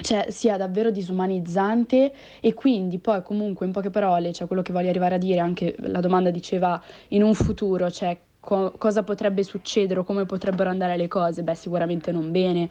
cioè 0.00 0.26
sia 0.30 0.56
davvero 0.56 0.90
disumanizzante 0.90 2.12
e 2.40 2.54
quindi 2.54 2.98
poi 2.98 3.22
comunque 3.22 3.66
in 3.66 3.72
poche 3.72 3.90
parole, 3.90 4.32
cioè 4.32 4.46
quello 4.46 4.62
che 4.62 4.72
voglio 4.72 4.88
arrivare 4.88 5.16
a 5.16 5.18
dire, 5.18 5.40
anche 5.40 5.74
la 5.78 6.00
domanda 6.00 6.30
diceva 6.30 6.82
in 7.08 7.22
un 7.22 7.34
futuro, 7.34 7.90
cioè 7.90 8.18
co- 8.42 8.72
cosa 8.76 9.04
potrebbe 9.04 9.44
succedere 9.44 10.00
o 10.00 10.04
come 10.04 10.26
potrebbero 10.26 10.68
andare 10.68 10.96
le 10.96 11.06
cose, 11.06 11.44
beh 11.44 11.54
sicuramente 11.54 12.10
non 12.10 12.32
bene, 12.32 12.70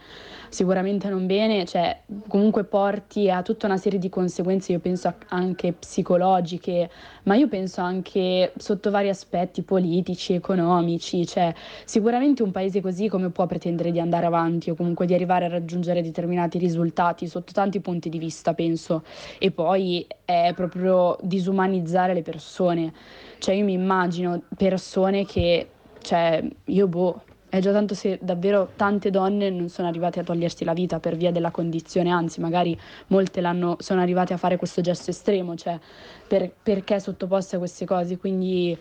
sicuramente 0.50 1.08
non 1.08 1.26
bene, 1.26 1.66
cioè 1.66 2.02
comunque 2.28 2.66
porti 2.66 3.30
a 3.30 3.42
tutta 3.42 3.68
una 3.68 3.78
serie 3.78 3.98
di 3.98 4.10
conseguenze, 4.10 4.74
io 4.74 4.80
penso 4.80 5.14
anche 5.30 5.72
psicologiche, 5.72 6.90
ma 7.24 7.36
io 7.36 7.48
penso 7.48 7.82
anche 7.82 8.54
sotto 8.58 8.90
vari 8.90 9.10
aspetti 9.10 9.62
politici, 9.62 10.34
economici, 10.34 11.26
cioè 11.26 11.54
sicuramente 11.86 12.44
un 12.44 12.52
paese 12.52 12.82
così 12.82 13.08
come 13.08 13.30
può 13.30 13.46
pretendere 13.46 13.92
di 13.92 14.00
andare 14.00 14.26
avanti 14.26 14.70
o 14.70 14.76
comunque 14.76 15.06
di 15.06 15.14
arrivare 15.14 15.46
a 15.46 15.50
raggiungere 15.50 16.02
determinati 16.02 16.58
risultati 16.58 17.28
sotto 17.28 17.52
tanti 17.52 17.80
punti 17.80 18.10
di 18.10 18.18
vista, 18.18 18.54
penso, 18.54 19.04
e 19.38 19.52
poi 19.52 20.06
è 20.26 20.54
proprio 20.56 21.18
disumanizzare 21.22 22.14
le 22.14 22.22
persone. 22.22 22.94
Cioè 23.38 23.56
io 23.56 23.66
mi 23.66 23.74
immagino 23.74 24.44
persone 24.56 25.26
che, 25.26 25.68
cioè 26.02 26.44
io 26.66 26.88
boh, 26.88 27.24
è 27.52 27.60
già 27.60 27.74
tanto 27.74 27.96
se 27.96 28.18
davvero 28.22 28.72
tante 28.78 29.10
donne 29.10 29.50
non 29.50 29.68
sono 29.68 29.90
arrivate 29.90 30.22
a 30.22 30.24
togliersi 30.24 30.64
la 30.64 30.72
vita 30.72 31.02
per 31.02 31.18
via 31.18 31.34
della 31.34 31.52
condizione, 31.52 32.10
anzi 32.10 32.40
magari 32.40 32.80
molte 33.08 33.42
sono 33.80 34.00
arrivate 34.00 34.32
a 34.32 34.38
fare 34.38 34.56
questo 34.56 34.80
gesto 34.80 35.12
estremo, 35.12 35.58
cioè 35.58 35.78
per- 36.26 36.54
perché 36.64 37.02
sottoposte 37.02 37.58
a 37.58 37.60
queste 37.60 37.86
cose, 37.86 38.18
quindi 38.18 38.78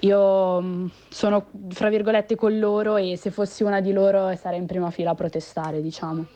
io 0.00 0.60
mh, 0.60 0.90
sono 1.08 1.46
fra 1.68 1.88
virgolette 1.88 2.34
con 2.34 2.58
loro 2.58 2.96
e 2.96 3.16
se 3.16 3.30
fossi 3.30 3.62
una 3.62 3.80
di 3.80 3.92
loro 3.92 4.34
sarei 4.34 4.58
in 4.58 4.66
prima 4.66 4.90
fila 4.90 5.10
a 5.10 5.14
protestare, 5.14 5.80
diciamo. 5.80 6.26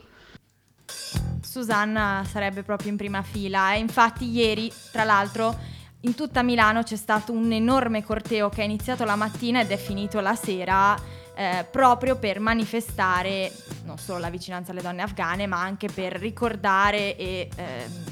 Susanna 1.41 2.23
sarebbe 2.25 2.63
proprio 2.63 2.89
in 2.89 2.95
prima 2.95 3.21
fila. 3.21 3.73
E 3.73 3.79
infatti 3.79 4.29
ieri, 4.29 4.71
tra 4.93 5.03
l'altro, 5.03 5.53
in 6.01 6.15
tutta 6.15 6.41
Milano 6.41 6.83
c'è 6.83 6.95
stato 6.95 7.33
un 7.33 7.51
enorme 7.51 8.01
corteo 8.01 8.47
che 8.47 8.61
è 8.61 8.63
iniziato 8.63 9.03
la 9.03 9.15
mattina 9.15 9.59
ed 9.59 9.71
è 9.71 9.77
finito 9.77 10.21
la 10.21 10.35
sera 10.35 10.95
eh, 11.35 11.65
proprio 11.69 12.17
per 12.17 12.39
manifestare 12.39 13.51
non 13.83 13.97
solo 13.97 14.19
la 14.19 14.29
vicinanza 14.29 14.71
alle 14.71 14.81
donne 14.81 15.01
afghane 15.01 15.47
ma 15.47 15.61
anche 15.61 15.87
per 15.87 16.13
ricordare 16.13 17.15
e 17.15 17.49
ehm, 17.55 18.03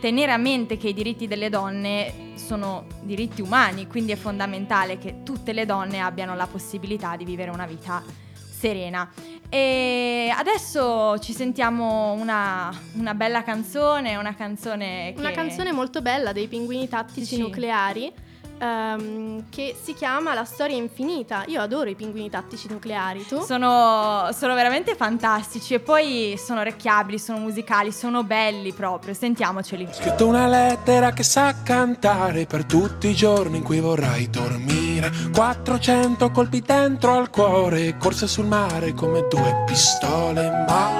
tenere 0.00 0.32
a 0.32 0.36
mente 0.36 0.76
che 0.76 0.88
i 0.88 0.94
diritti 0.94 1.26
delle 1.26 1.48
donne 1.48 2.32
sono 2.34 2.84
diritti 3.02 3.40
umani, 3.40 3.86
quindi 3.86 4.12
è 4.12 4.16
fondamentale 4.16 4.98
che 4.98 5.22
tutte 5.22 5.54
le 5.54 5.64
donne 5.64 6.00
abbiano 6.00 6.34
la 6.34 6.46
possibilità 6.46 7.16
di 7.16 7.24
vivere 7.24 7.50
una 7.50 7.64
vita 7.64 8.02
serena. 8.34 9.10
E 9.48 10.30
adesso 10.36 11.18
ci 11.20 11.32
sentiamo 11.32 12.12
una, 12.12 12.70
una 12.94 13.14
bella 13.14 13.42
canzone, 13.42 14.16
una 14.16 14.34
canzone 14.34 15.12
che... 15.14 15.20
Una 15.20 15.30
canzone 15.30 15.72
molto 15.72 16.02
bella 16.02 16.32
dei 16.32 16.48
pinguini 16.48 16.88
tattici 16.88 17.36
Sì, 17.36 17.38
nucleari 17.38 18.12
ehm, 18.58 19.44
che 19.50 19.76
si 19.80 19.94
chiama 19.94 20.34
La 20.34 20.44
storia 20.44 20.76
infinita. 20.76 21.44
Io 21.46 21.60
adoro 21.60 21.88
i 21.88 21.94
pinguini 21.94 22.30
tattici 22.30 22.68
nucleari, 22.70 23.26
tu? 23.26 23.40
Sono, 23.42 24.28
sono 24.32 24.54
veramente 24.54 24.94
fantastici 24.94 25.74
e 25.74 25.80
poi 25.80 26.36
sono 26.38 26.60
orecchiabili, 26.60 27.18
sono 27.18 27.38
musicali, 27.38 27.92
sono 27.92 28.24
belli 28.24 28.72
proprio. 28.72 29.14
Sentiamoceli. 29.14 29.88
Scritto 29.92 30.26
una 30.26 30.46
lettera 30.46 31.12
che 31.12 31.22
sa 31.22 31.62
cantare 31.62 32.46
per 32.46 32.64
tutti 32.64 33.08
i 33.08 33.14
giorni 33.14 33.58
in 33.58 33.62
cui 33.62 33.80
vorrai 33.80 34.28
dormire. 34.30 35.10
400 35.32 36.30
colpi 36.30 36.60
dentro 36.60 37.16
al 37.16 37.30
cuore, 37.30 37.96
corse 37.98 38.26
sul 38.26 38.46
mare 38.46 38.94
come 38.94 39.26
due 39.28 39.62
pistole, 39.66 40.50
ma 40.66 40.90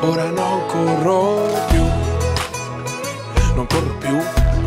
ora 0.00 0.30
non 0.30 0.66
corro 0.66 1.66
più. 1.68 1.82
Non 3.54 3.66
corro 3.66 3.96
più. 3.98 4.57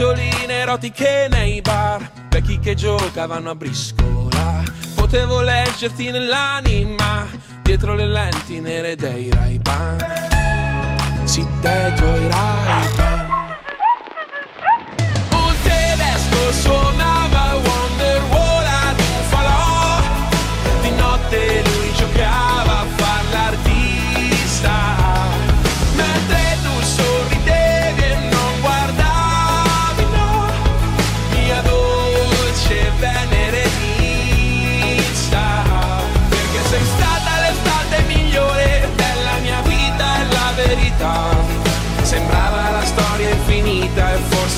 Cartoline 0.00 0.60
erotiche 0.60 1.26
nei 1.28 1.60
bar, 1.60 2.10
vecchi 2.30 2.58
che 2.58 2.74
giocavano 2.74 3.50
a 3.50 3.54
briscola. 3.54 4.62
Potevo 4.94 5.42
leggerti 5.42 6.10
nell'anima, 6.10 7.26
dietro 7.60 7.94
le 7.94 8.06
lenti 8.06 8.60
nere 8.60 8.96
dei 8.96 9.30
rai 9.30 9.58
ban. 9.58 9.98
Sì, 11.24 11.46
dietro 11.60 12.16
i 12.16 12.28
rai 12.28 12.88
ban. 12.96 13.56
Un 15.32 15.54
tedesco 15.64 16.52
suonava 16.52 17.19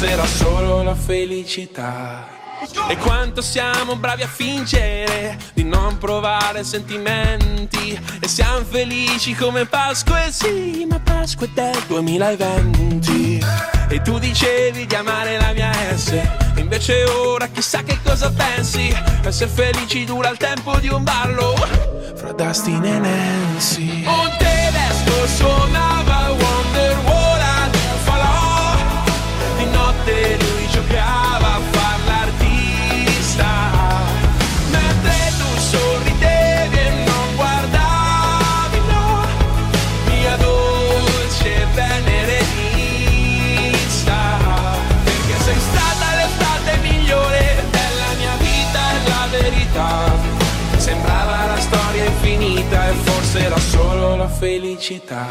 era 0.05 0.27
solo 0.27 0.83
la 0.83 0.95
felicità. 0.95 2.41
E 2.89 2.97
quanto 2.97 3.43
siamo 3.43 3.97
bravi 3.97 4.23
a 4.23 4.29
fingere 4.29 5.37
di 5.55 5.65
non 5.65 5.99
provare 5.99 6.65
sentimenti. 6.65 7.99
E 8.21 8.29
siamo 8.29 8.65
felici 8.65 9.35
come 9.35 9.65
Pasqua, 9.67 10.25
e 10.25 10.33
sì, 10.33 10.87
ma 10.89 11.01
Pasqua 11.01 11.47
è 11.47 11.51
del 11.53 11.83
2020 11.89 13.41
E 13.89 14.01
tu 14.03 14.19
dicevi 14.19 14.87
di 14.87 14.95
amare 14.95 15.39
la 15.39 15.53
mia 15.53 15.73
S 15.97 16.15
Invece 16.57 17.05
ora 17.05 17.49
chissà 17.49 17.83
che 17.83 17.99
cosa 18.03 18.31
pensi. 18.31 18.95
Essere 19.25 19.51
felici 19.51 20.05
dura 20.05 20.31
il 20.31 20.37
tempo 20.37 20.77
di 20.79 20.89
un 20.89 21.03
ballo 21.03 21.55
Fra 22.15 22.33
Dustin 22.33 22.85
e 22.85 22.99
Nancy. 22.99 24.05
Un 24.07 24.31
tedesco 24.39 25.27
suonava 25.27 26.31
Wonderwall 26.31 26.42
felicità. 54.39 55.27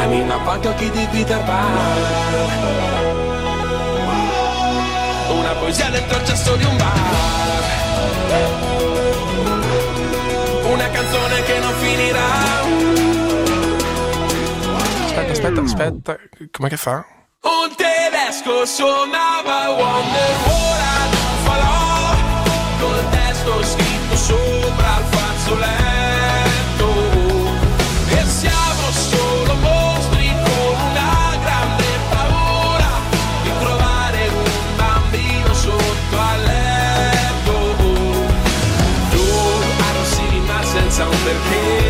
I'm 0.00 0.12
in 0.12 0.30
a 0.30 0.38
panca 0.38 0.70
occhi 0.70 0.90
di 0.90 1.06
Peter 1.10 1.42
Pan 1.44 2.66
Una 5.30 5.52
poesia 5.54 5.90
dentro 5.90 6.18
il 6.18 6.26
cesso 6.26 6.56
di 6.56 6.64
un 6.64 6.76
bar. 6.76 6.96
Una 10.72 10.88
canzone 10.90 11.42
che 11.42 11.58
non 11.58 11.72
finirà. 11.74 12.28
Aspetta, 15.04 15.32
aspetta, 15.32 15.60
aspetta. 15.60 16.16
Com'è 16.50 16.68
che 16.68 16.76
fa? 16.76 17.04
Un 17.42 17.74
tedesco 17.76 18.64
suonava 18.64 19.68
Wonderwall. 19.70 21.12
Falò 21.44 22.16
Col 22.80 23.08
testo 23.10 23.64
scritto 23.64 23.97
sopra 24.18 24.98
il 24.98 25.04
fazzoletto. 25.10 26.88
E 28.08 28.24
siamo 28.26 28.90
solo 28.90 29.54
mostri 29.54 30.28
con 30.44 30.74
una 30.90 31.36
grande 31.42 31.84
paura 32.10 32.90
Di 33.42 33.50
trovare 33.60 34.28
un 34.28 34.76
bambino 34.76 35.54
sotto 35.54 36.16
al 36.16 36.42
letto. 36.42 37.54
Tu 39.10 39.24
arrossivi 39.88 40.40
ma 40.40 40.62
senza 40.64 41.04
un 41.04 41.22
perché 41.22 41.87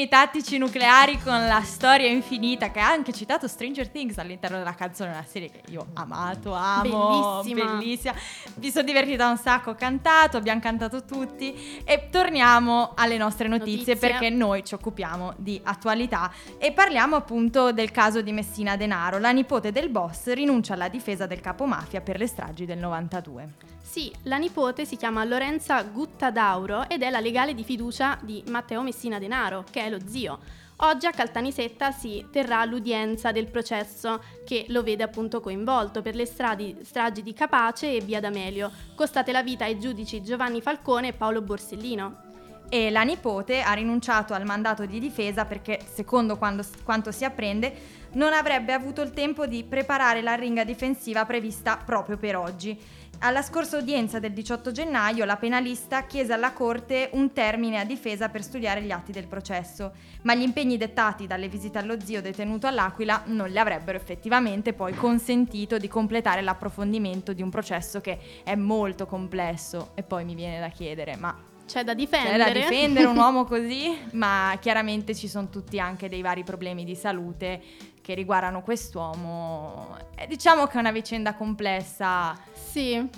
pinguini 0.00 0.08
tattici 0.08 0.58
nucleari 0.58 1.18
con 1.18 1.46
la 1.46 1.62
storia 1.62 2.08
infinita, 2.08 2.70
che 2.70 2.80
ha 2.80 2.90
anche 2.90 3.12
citato 3.12 3.46
Stranger 3.46 3.88
Things 3.88 4.16
all'interno 4.18 4.58
della 4.58 4.74
canzone, 4.74 5.10
una 5.10 5.24
serie 5.26 5.50
che 5.50 5.62
io 5.70 5.80
ho 5.80 5.86
amato, 5.94 6.54
amo, 6.54 7.40
Bellissima. 7.42 7.76
bellissima. 7.76 8.14
Mi 8.54 8.70
sono 8.70 8.84
divertita 8.84 9.28
un 9.28 9.36
sacco, 9.36 9.70
ho 9.70 9.74
cantato, 9.74 10.36
abbiamo 10.36 10.60
cantato 10.60 11.04
tutti 11.04 11.82
e 11.84 12.08
torniamo 12.10 12.92
alle 12.94 13.16
nostre 13.16 13.48
notizie, 13.48 13.94
Notizie. 13.94 13.96
perché 13.96 14.30
noi 14.30 14.64
ci 14.64 14.74
occupiamo 14.74 15.34
di 15.36 15.60
attualità 15.62 16.32
e 16.58 16.72
parliamo 16.72 17.16
appunto 17.16 17.72
del 17.72 17.90
caso 17.90 18.22
di 18.22 18.32
Messina 18.32 18.76
Denaro. 18.76 19.18
La 19.18 19.30
nipote 19.30 19.72
del 19.72 19.88
boss 19.88 20.32
rinuncia 20.32 20.74
alla 20.74 20.88
difesa 20.88 21.26
del 21.26 21.40
capomafia 21.40 22.00
per 22.00 22.18
le 22.18 22.26
stragi 22.26 22.64
del 22.64 22.78
92. 22.78 23.70
Sì, 23.82 24.12
la 24.24 24.36
nipote 24.36 24.84
si 24.84 24.96
chiama 24.96 25.24
Lorenza 25.24 25.82
Guttadauro 25.82 26.88
ed 26.88 27.02
è 27.02 27.10
la 27.10 27.18
legale 27.18 27.54
di 27.54 27.64
fiducia 27.64 28.16
di 28.20 28.40
Matteo 28.46 28.82
Messina 28.82 29.18
Denaro, 29.18 29.64
che 29.68 29.84
è 29.84 29.89
lo 29.90 29.98
zio. 30.06 30.38
Oggi 30.82 31.04
a 31.04 31.10
Caltanissetta 31.10 31.90
si 31.90 32.26
terrà 32.32 32.64
l'udienza 32.64 33.32
del 33.32 33.48
processo 33.50 34.22
che 34.46 34.64
lo 34.68 34.82
vede 34.82 35.02
appunto 35.02 35.40
coinvolto 35.40 36.00
per 36.00 36.14
le 36.14 36.24
stradi- 36.24 36.78
stragi 36.82 37.22
di 37.22 37.34
Capace 37.34 37.94
e 37.94 38.00
Via 38.00 38.20
D'Amelio, 38.20 38.72
costate 38.94 39.30
la 39.30 39.42
vita 39.42 39.64
ai 39.64 39.78
giudici 39.78 40.22
Giovanni 40.22 40.62
Falcone 40.62 41.08
e 41.08 41.12
Paolo 41.12 41.42
Borsellino. 41.42 42.28
e 42.72 42.88
la 42.88 43.02
nipote 43.02 43.62
ha 43.62 43.72
rinunciato 43.72 44.32
al 44.32 44.44
mandato 44.44 44.86
di 44.86 45.00
difesa 45.00 45.44
perché, 45.44 45.80
secondo 45.92 46.38
quando- 46.38 46.64
quanto 46.84 47.10
si 47.10 47.24
apprende, 47.24 47.98
non 48.12 48.32
avrebbe 48.32 48.72
avuto 48.72 49.02
il 49.02 49.10
tempo 49.10 49.46
di 49.46 49.64
preparare 49.64 50.22
la 50.22 50.34
ringa 50.34 50.62
difensiva 50.62 51.26
prevista 51.26 51.76
proprio 51.76 52.16
per 52.16 52.36
oggi. 52.36 52.80
Alla 53.22 53.42
scorsa 53.42 53.76
udienza 53.76 54.18
del 54.18 54.32
18 54.32 54.72
gennaio 54.72 55.26
la 55.26 55.36
penalista 55.36 56.06
chiese 56.06 56.32
alla 56.32 56.54
Corte 56.54 57.10
un 57.12 57.34
termine 57.34 57.78
a 57.78 57.84
difesa 57.84 58.30
per 58.30 58.42
studiare 58.42 58.80
gli 58.80 58.90
atti 58.90 59.12
del 59.12 59.26
processo, 59.26 59.92
ma 60.22 60.34
gli 60.34 60.40
impegni 60.40 60.78
dettati 60.78 61.26
dalle 61.26 61.48
visite 61.48 61.76
allo 61.76 62.00
zio 62.00 62.22
detenuto 62.22 62.66
all'Aquila 62.66 63.24
non 63.26 63.50
le 63.50 63.58
avrebbero 63.58 63.98
effettivamente 63.98 64.72
poi 64.72 64.94
consentito 64.94 65.76
di 65.76 65.86
completare 65.86 66.40
l'approfondimento 66.40 67.34
di 67.34 67.42
un 67.42 67.50
processo 67.50 68.00
che 68.00 68.42
è 68.42 68.54
molto 68.54 69.04
complesso. 69.04 69.90
E 69.96 70.02
poi 70.02 70.24
mi 70.24 70.34
viene 70.34 70.58
da 70.58 70.70
chiedere, 70.70 71.16
ma 71.16 71.49
C'è 71.70 71.84
da 71.84 71.92
c'è 71.92 71.98
difendere. 71.98 72.36
da 72.36 72.50
difendere 72.50 73.06
un 73.06 73.16
uomo 73.16 73.44
così, 73.46 73.96
ma 74.12 74.58
chiaramente 74.60 75.14
ci 75.14 75.28
sono 75.28 75.48
tutti 75.48 75.78
anche 75.78 76.08
dei 76.08 76.20
vari 76.20 76.42
problemi 76.42 76.84
di 76.84 76.96
salute 76.96 77.62
che 78.02 78.14
riguardano 78.14 78.60
quest'uomo. 78.62 79.96
E 80.16 80.26
diciamo 80.26 80.66
che 80.66 80.78
è 80.78 80.80
una 80.80 80.90
vicenda 80.90 81.34
complessa. 81.34 82.36
Sì. 82.52 83.08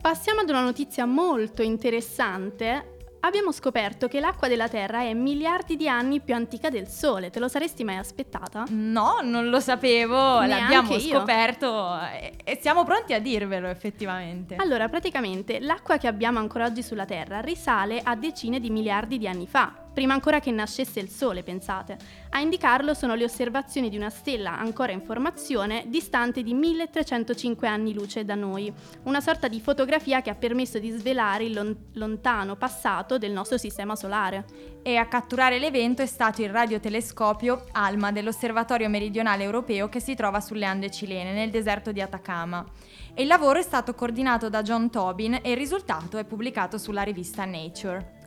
Passiamo 0.00 0.42
ad 0.42 0.48
una 0.48 0.62
notizia 0.62 1.04
molto 1.04 1.62
interessante. 1.62 2.98
Abbiamo 3.22 3.52
scoperto 3.52 4.08
che 4.08 4.18
l'acqua 4.18 4.48
della 4.48 4.68
Terra 4.68 5.02
è 5.02 5.12
miliardi 5.12 5.76
di 5.76 5.86
anni 5.86 6.20
più 6.20 6.34
antica 6.34 6.70
del 6.70 6.88
Sole. 6.88 7.28
Te 7.28 7.38
lo 7.38 7.48
saresti 7.48 7.84
mai 7.84 7.96
aspettata? 7.98 8.64
No, 8.70 9.18
non 9.22 9.50
lo 9.50 9.60
sapevo, 9.60 10.40
Neanche 10.40 10.48
l'abbiamo 10.62 10.96
io. 10.96 11.18
scoperto 11.18 11.98
e, 12.00 12.32
e 12.42 12.58
siamo 12.62 12.82
pronti 12.84 13.12
a 13.12 13.20
dirvelo 13.20 13.68
effettivamente. 13.68 14.56
Allora, 14.56 14.88
praticamente 14.88 15.60
l'acqua 15.60 15.98
che 15.98 16.06
abbiamo 16.06 16.38
ancora 16.38 16.64
oggi 16.64 16.82
sulla 16.82 17.04
Terra 17.04 17.40
risale 17.40 18.00
a 18.02 18.16
decine 18.16 18.58
di 18.58 18.70
miliardi 18.70 19.18
di 19.18 19.28
anni 19.28 19.46
fa, 19.46 19.70
prima 19.92 20.14
ancora 20.14 20.40
che 20.40 20.50
nascesse 20.50 21.00
il 21.00 21.08
Sole, 21.08 21.42
pensate. 21.42 21.96
A 22.30 22.40
indicarlo 22.40 22.94
sono 22.94 23.14
le 23.14 23.24
osservazioni 23.24 23.88
di 23.88 23.96
una 23.96 24.10
stella 24.10 24.58
ancora 24.58 24.92
in 24.92 25.02
formazione 25.02 25.84
distante 25.88 26.42
di 26.42 26.54
1305 26.54 27.66
anni 27.66 27.92
luce 27.92 28.24
da 28.24 28.34
noi, 28.34 28.72
una 29.04 29.20
sorta 29.20 29.48
di 29.48 29.60
fotografia 29.60 30.22
che 30.22 30.30
ha 30.30 30.34
permesso 30.34 30.78
di 30.78 30.90
svelare 30.90 31.44
il 31.44 31.52
lon- 31.52 31.76
lontano 31.94 32.56
passato 32.56 33.18
del 33.18 33.32
nostro 33.32 33.58
sistema 33.58 33.96
solare. 33.96 34.44
E 34.82 34.96
a 34.96 35.06
catturare 35.06 35.58
l'evento 35.58 36.02
è 36.02 36.06
stato 36.06 36.42
il 36.42 36.50
radiotelescopio 36.50 37.66
ALMA 37.72 38.12
dell'Osservatorio 38.12 38.88
Meridionale 38.88 39.42
Europeo 39.42 39.88
che 39.88 40.00
si 40.00 40.14
trova 40.14 40.40
sulle 40.40 40.64
Ande 40.64 40.90
cilene, 40.90 41.32
nel 41.32 41.50
deserto 41.50 41.92
di 41.92 42.00
Atacama. 42.00 42.64
E 43.12 43.22
il 43.22 43.28
lavoro 43.28 43.58
è 43.58 43.62
stato 43.62 43.94
coordinato 43.94 44.48
da 44.48 44.62
John 44.62 44.88
Tobin 44.88 45.40
e 45.42 45.50
il 45.50 45.56
risultato 45.56 46.16
è 46.16 46.24
pubblicato 46.24 46.78
sulla 46.78 47.02
rivista 47.02 47.44
Nature. 47.44 48.19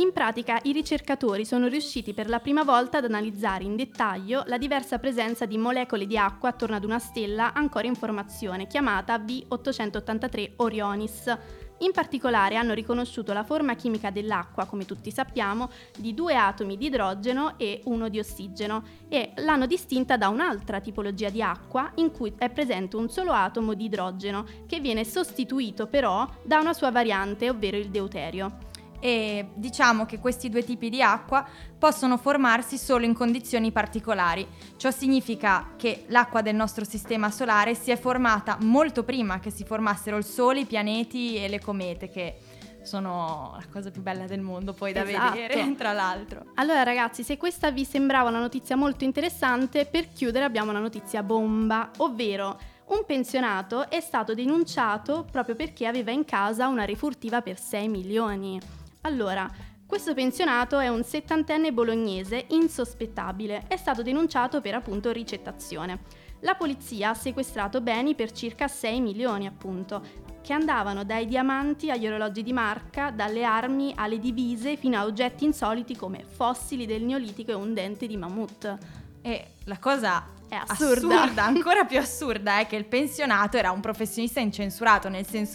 In 0.00 0.12
pratica 0.12 0.60
i 0.62 0.70
ricercatori 0.70 1.44
sono 1.44 1.66
riusciti 1.66 2.14
per 2.14 2.28
la 2.28 2.38
prima 2.38 2.62
volta 2.62 2.98
ad 2.98 3.04
analizzare 3.04 3.64
in 3.64 3.74
dettaglio 3.74 4.44
la 4.46 4.56
diversa 4.56 5.00
presenza 5.00 5.44
di 5.44 5.58
molecole 5.58 6.06
di 6.06 6.16
acqua 6.16 6.50
attorno 6.50 6.76
ad 6.76 6.84
una 6.84 7.00
stella 7.00 7.52
ancora 7.52 7.88
in 7.88 7.96
formazione, 7.96 8.68
chiamata 8.68 9.16
V883 9.18 10.52
Orionis. 10.58 11.36
In 11.78 11.90
particolare 11.90 12.54
hanno 12.54 12.74
riconosciuto 12.74 13.32
la 13.32 13.42
forma 13.42 13.74
chimica 13.74 14.10
dell'acqua, 14.10 14.66
come 14.66 14.84
tutti 14.84 15.10
sappiamo, 15.10 15.68
di 15.96 16.14
due 16.14 16.36
atomi 16.36 16.76
di 16.76 16.86
idrogeno 16.86 17.58
e 17.58 17.80
uno 17.86 18.08
di 18.08 18.20
ossigeno 18.20 18.84
e 19.08 19.32
l'hanno 19.38 19.66
distinta 19.66 20.16
da 20.16 20.28
un'altra 20.28 20.78
tipologia 20.78 21.28
di 21.28 21.42
acqua 21.42 21.90
in 21.96 22.12
cui 22.12 22.32
è 22.38 22.48
presente 22.50 22.94
un 22.94 23.10
solo 23.10 23.32
atomo 23.32 23.74
di 23.74 23.86
idrogeno 23.86 24.46
che 24.68 24.78
viene 24.78 25.04
sostituito 25.04 25.88
però 25.88 26.24
da 26.44 26.60
una 26.60 26.72
sua 26.72 26.92
variante, 26.92 27.50
ovvero 27.50 27.76
il 27.76 27.88
deuterio 27.88 28.67
e 29.00 29.48
diciamo 29.54 30.06
che 30.06 30.18
questi 30.18 30.48
due 30.48 30.64
tipi 30.64 30.90
di 30.90 31.02
acqua 31.02 31.46
possono 31.78 32.16
formarsi 32.16 32.76
solo 32.78 33.04
in 33.04 33.14
condizioni 33.14 33.72
particolari. 33.72 34.46
Ciò 34.76 34.90
significa 34.90 35.72
che 35.76 36.04
l'acqua 36.08 36.42
del 36.42 36.54
nostro 36.54 36.84
sistema 36.84 37.30
solare 37.30 37.74
si 37.74 37.90
è 37.90 37.96
formata 37.96 38.56
molto 38.60 39.04
prima 39.04 39.40
che 39.40 39.50
si 39.50 39.64
formassero 39.64 40.16
il 40.16 40.24
Sole, 40.24 40.60
i 40.60 40.66
pianeti 40.66 41.36
e 41.36 41.48
le 41.48 41.60
comete, 41.60 42.08
che 42.08 42.36
sono 42.82 43.54
la 43.56 43.66
cosa 43.70 43.90
più 43.90 44.02
bella 44.02 44.26
del 44.26 44.40
mondo 44.40 44.72
poi 44.72 44.92
da 44.92 45.06
Esatto. 45.06 45.34
vedere, 45.34 45.74
tra 45.76 45.92
l'altro. 45.92 46.46
Allora 46.54 46.82
ragazzi, 46.82 47.22
se 47.22 47.36
questa 47.36 47.70
vi 47.70 47.84
sembrava 47.84 48.28
una 48.28 48.40
notizia 48.40 48.76
molto 48.76 49.04
interessante, 49.04 49.86
per 49.86 50.12
chiudere 50.12 50.44
abbiamo 50.44 50.70
una 50.70 50.80
notizia 50.80 51.22
bomba, 51.22 51.90
ovvero 51.98 52.58
un 52.86 53.04
pensionato 53.06 53.90
è 53.90 54.00
stato 54.00 54.32
denunciato 54.32 55.26
proprio 55.30 55.54
perché 55.54 55.86
aveva 55.86 56.10
in 56.10 56.24
casa 56.24 56.68
una 56.68 56.84
rifurtiva 56.84 57.42
per 57.42 57.58
6 57.58 57.88
milioni. 57.88 58.58
Allora, 59.02 59.50
questo 59.86 60.12
pensionato 60.12 60.78
è 60.78 60.88
un 60.88 61.02
settantenne 61.02 61.72
bolognese 61.72 62.46
insospettabile, 62.48 63.64
è 63.68 63.76
stato 63.76 64.02
denunciato 64.02 64.60
per 64.60 64.74
appunto 64.74 65.10
ricettazione. 65.12 66.00
La 66.40 66.54
polizia 66.54 67.10
ha 67.10 67.14
sequestrato 67.14 67.80
beni 67.80 68.14
per 68.14 68.30
circa 68.32 68.68
6 68.68 69.00
milioni 69.00 69.46
appunto, 69.46 70.26
che 70.42 70.52
andavano 70.52 71.04
dai 71.04 71.26
diamanti 71.26 71.90
agli 71.90 72.06
orologi 72.06 72.42
di 72.42 72.52
marca, 72.52 73.10
dalle 73.10 73.44
armi 73.44 73.92
alle 73.96 74.18
divise 74.18 74.76
fino 74.76 74.98
a 74.98 75.04
oggetti 75.04 75.44
insoliti 75.44 75.96
come 75.96 76.24
fossili 76.24 76.86
del 76.86 77.02
Neolitico 77.02 77.50
e 77.50 77.54
un 77.54 77.74
dente 77.74 78.06
di 78.06 78.16
mammut. 78.16 78.76
E 79.20 79.46
la 79.64 79.78
cosa 79.78 80.24
È 80.48 80.54
assurda. 80.54 81.44
ancora 81.44 81.84
più 81.86 81.98
assurda 81.98 82.60
è 82.60 82.66
che 82.66 82.76
il 82.76 82.84
pensionato 82.84 83.56
era 83.56 83.72
un 83.72 83.80
professionista 83.80 84.38
incensurato, 84.40 85.08
nel 85.08 85.26
senso 85.26 85.46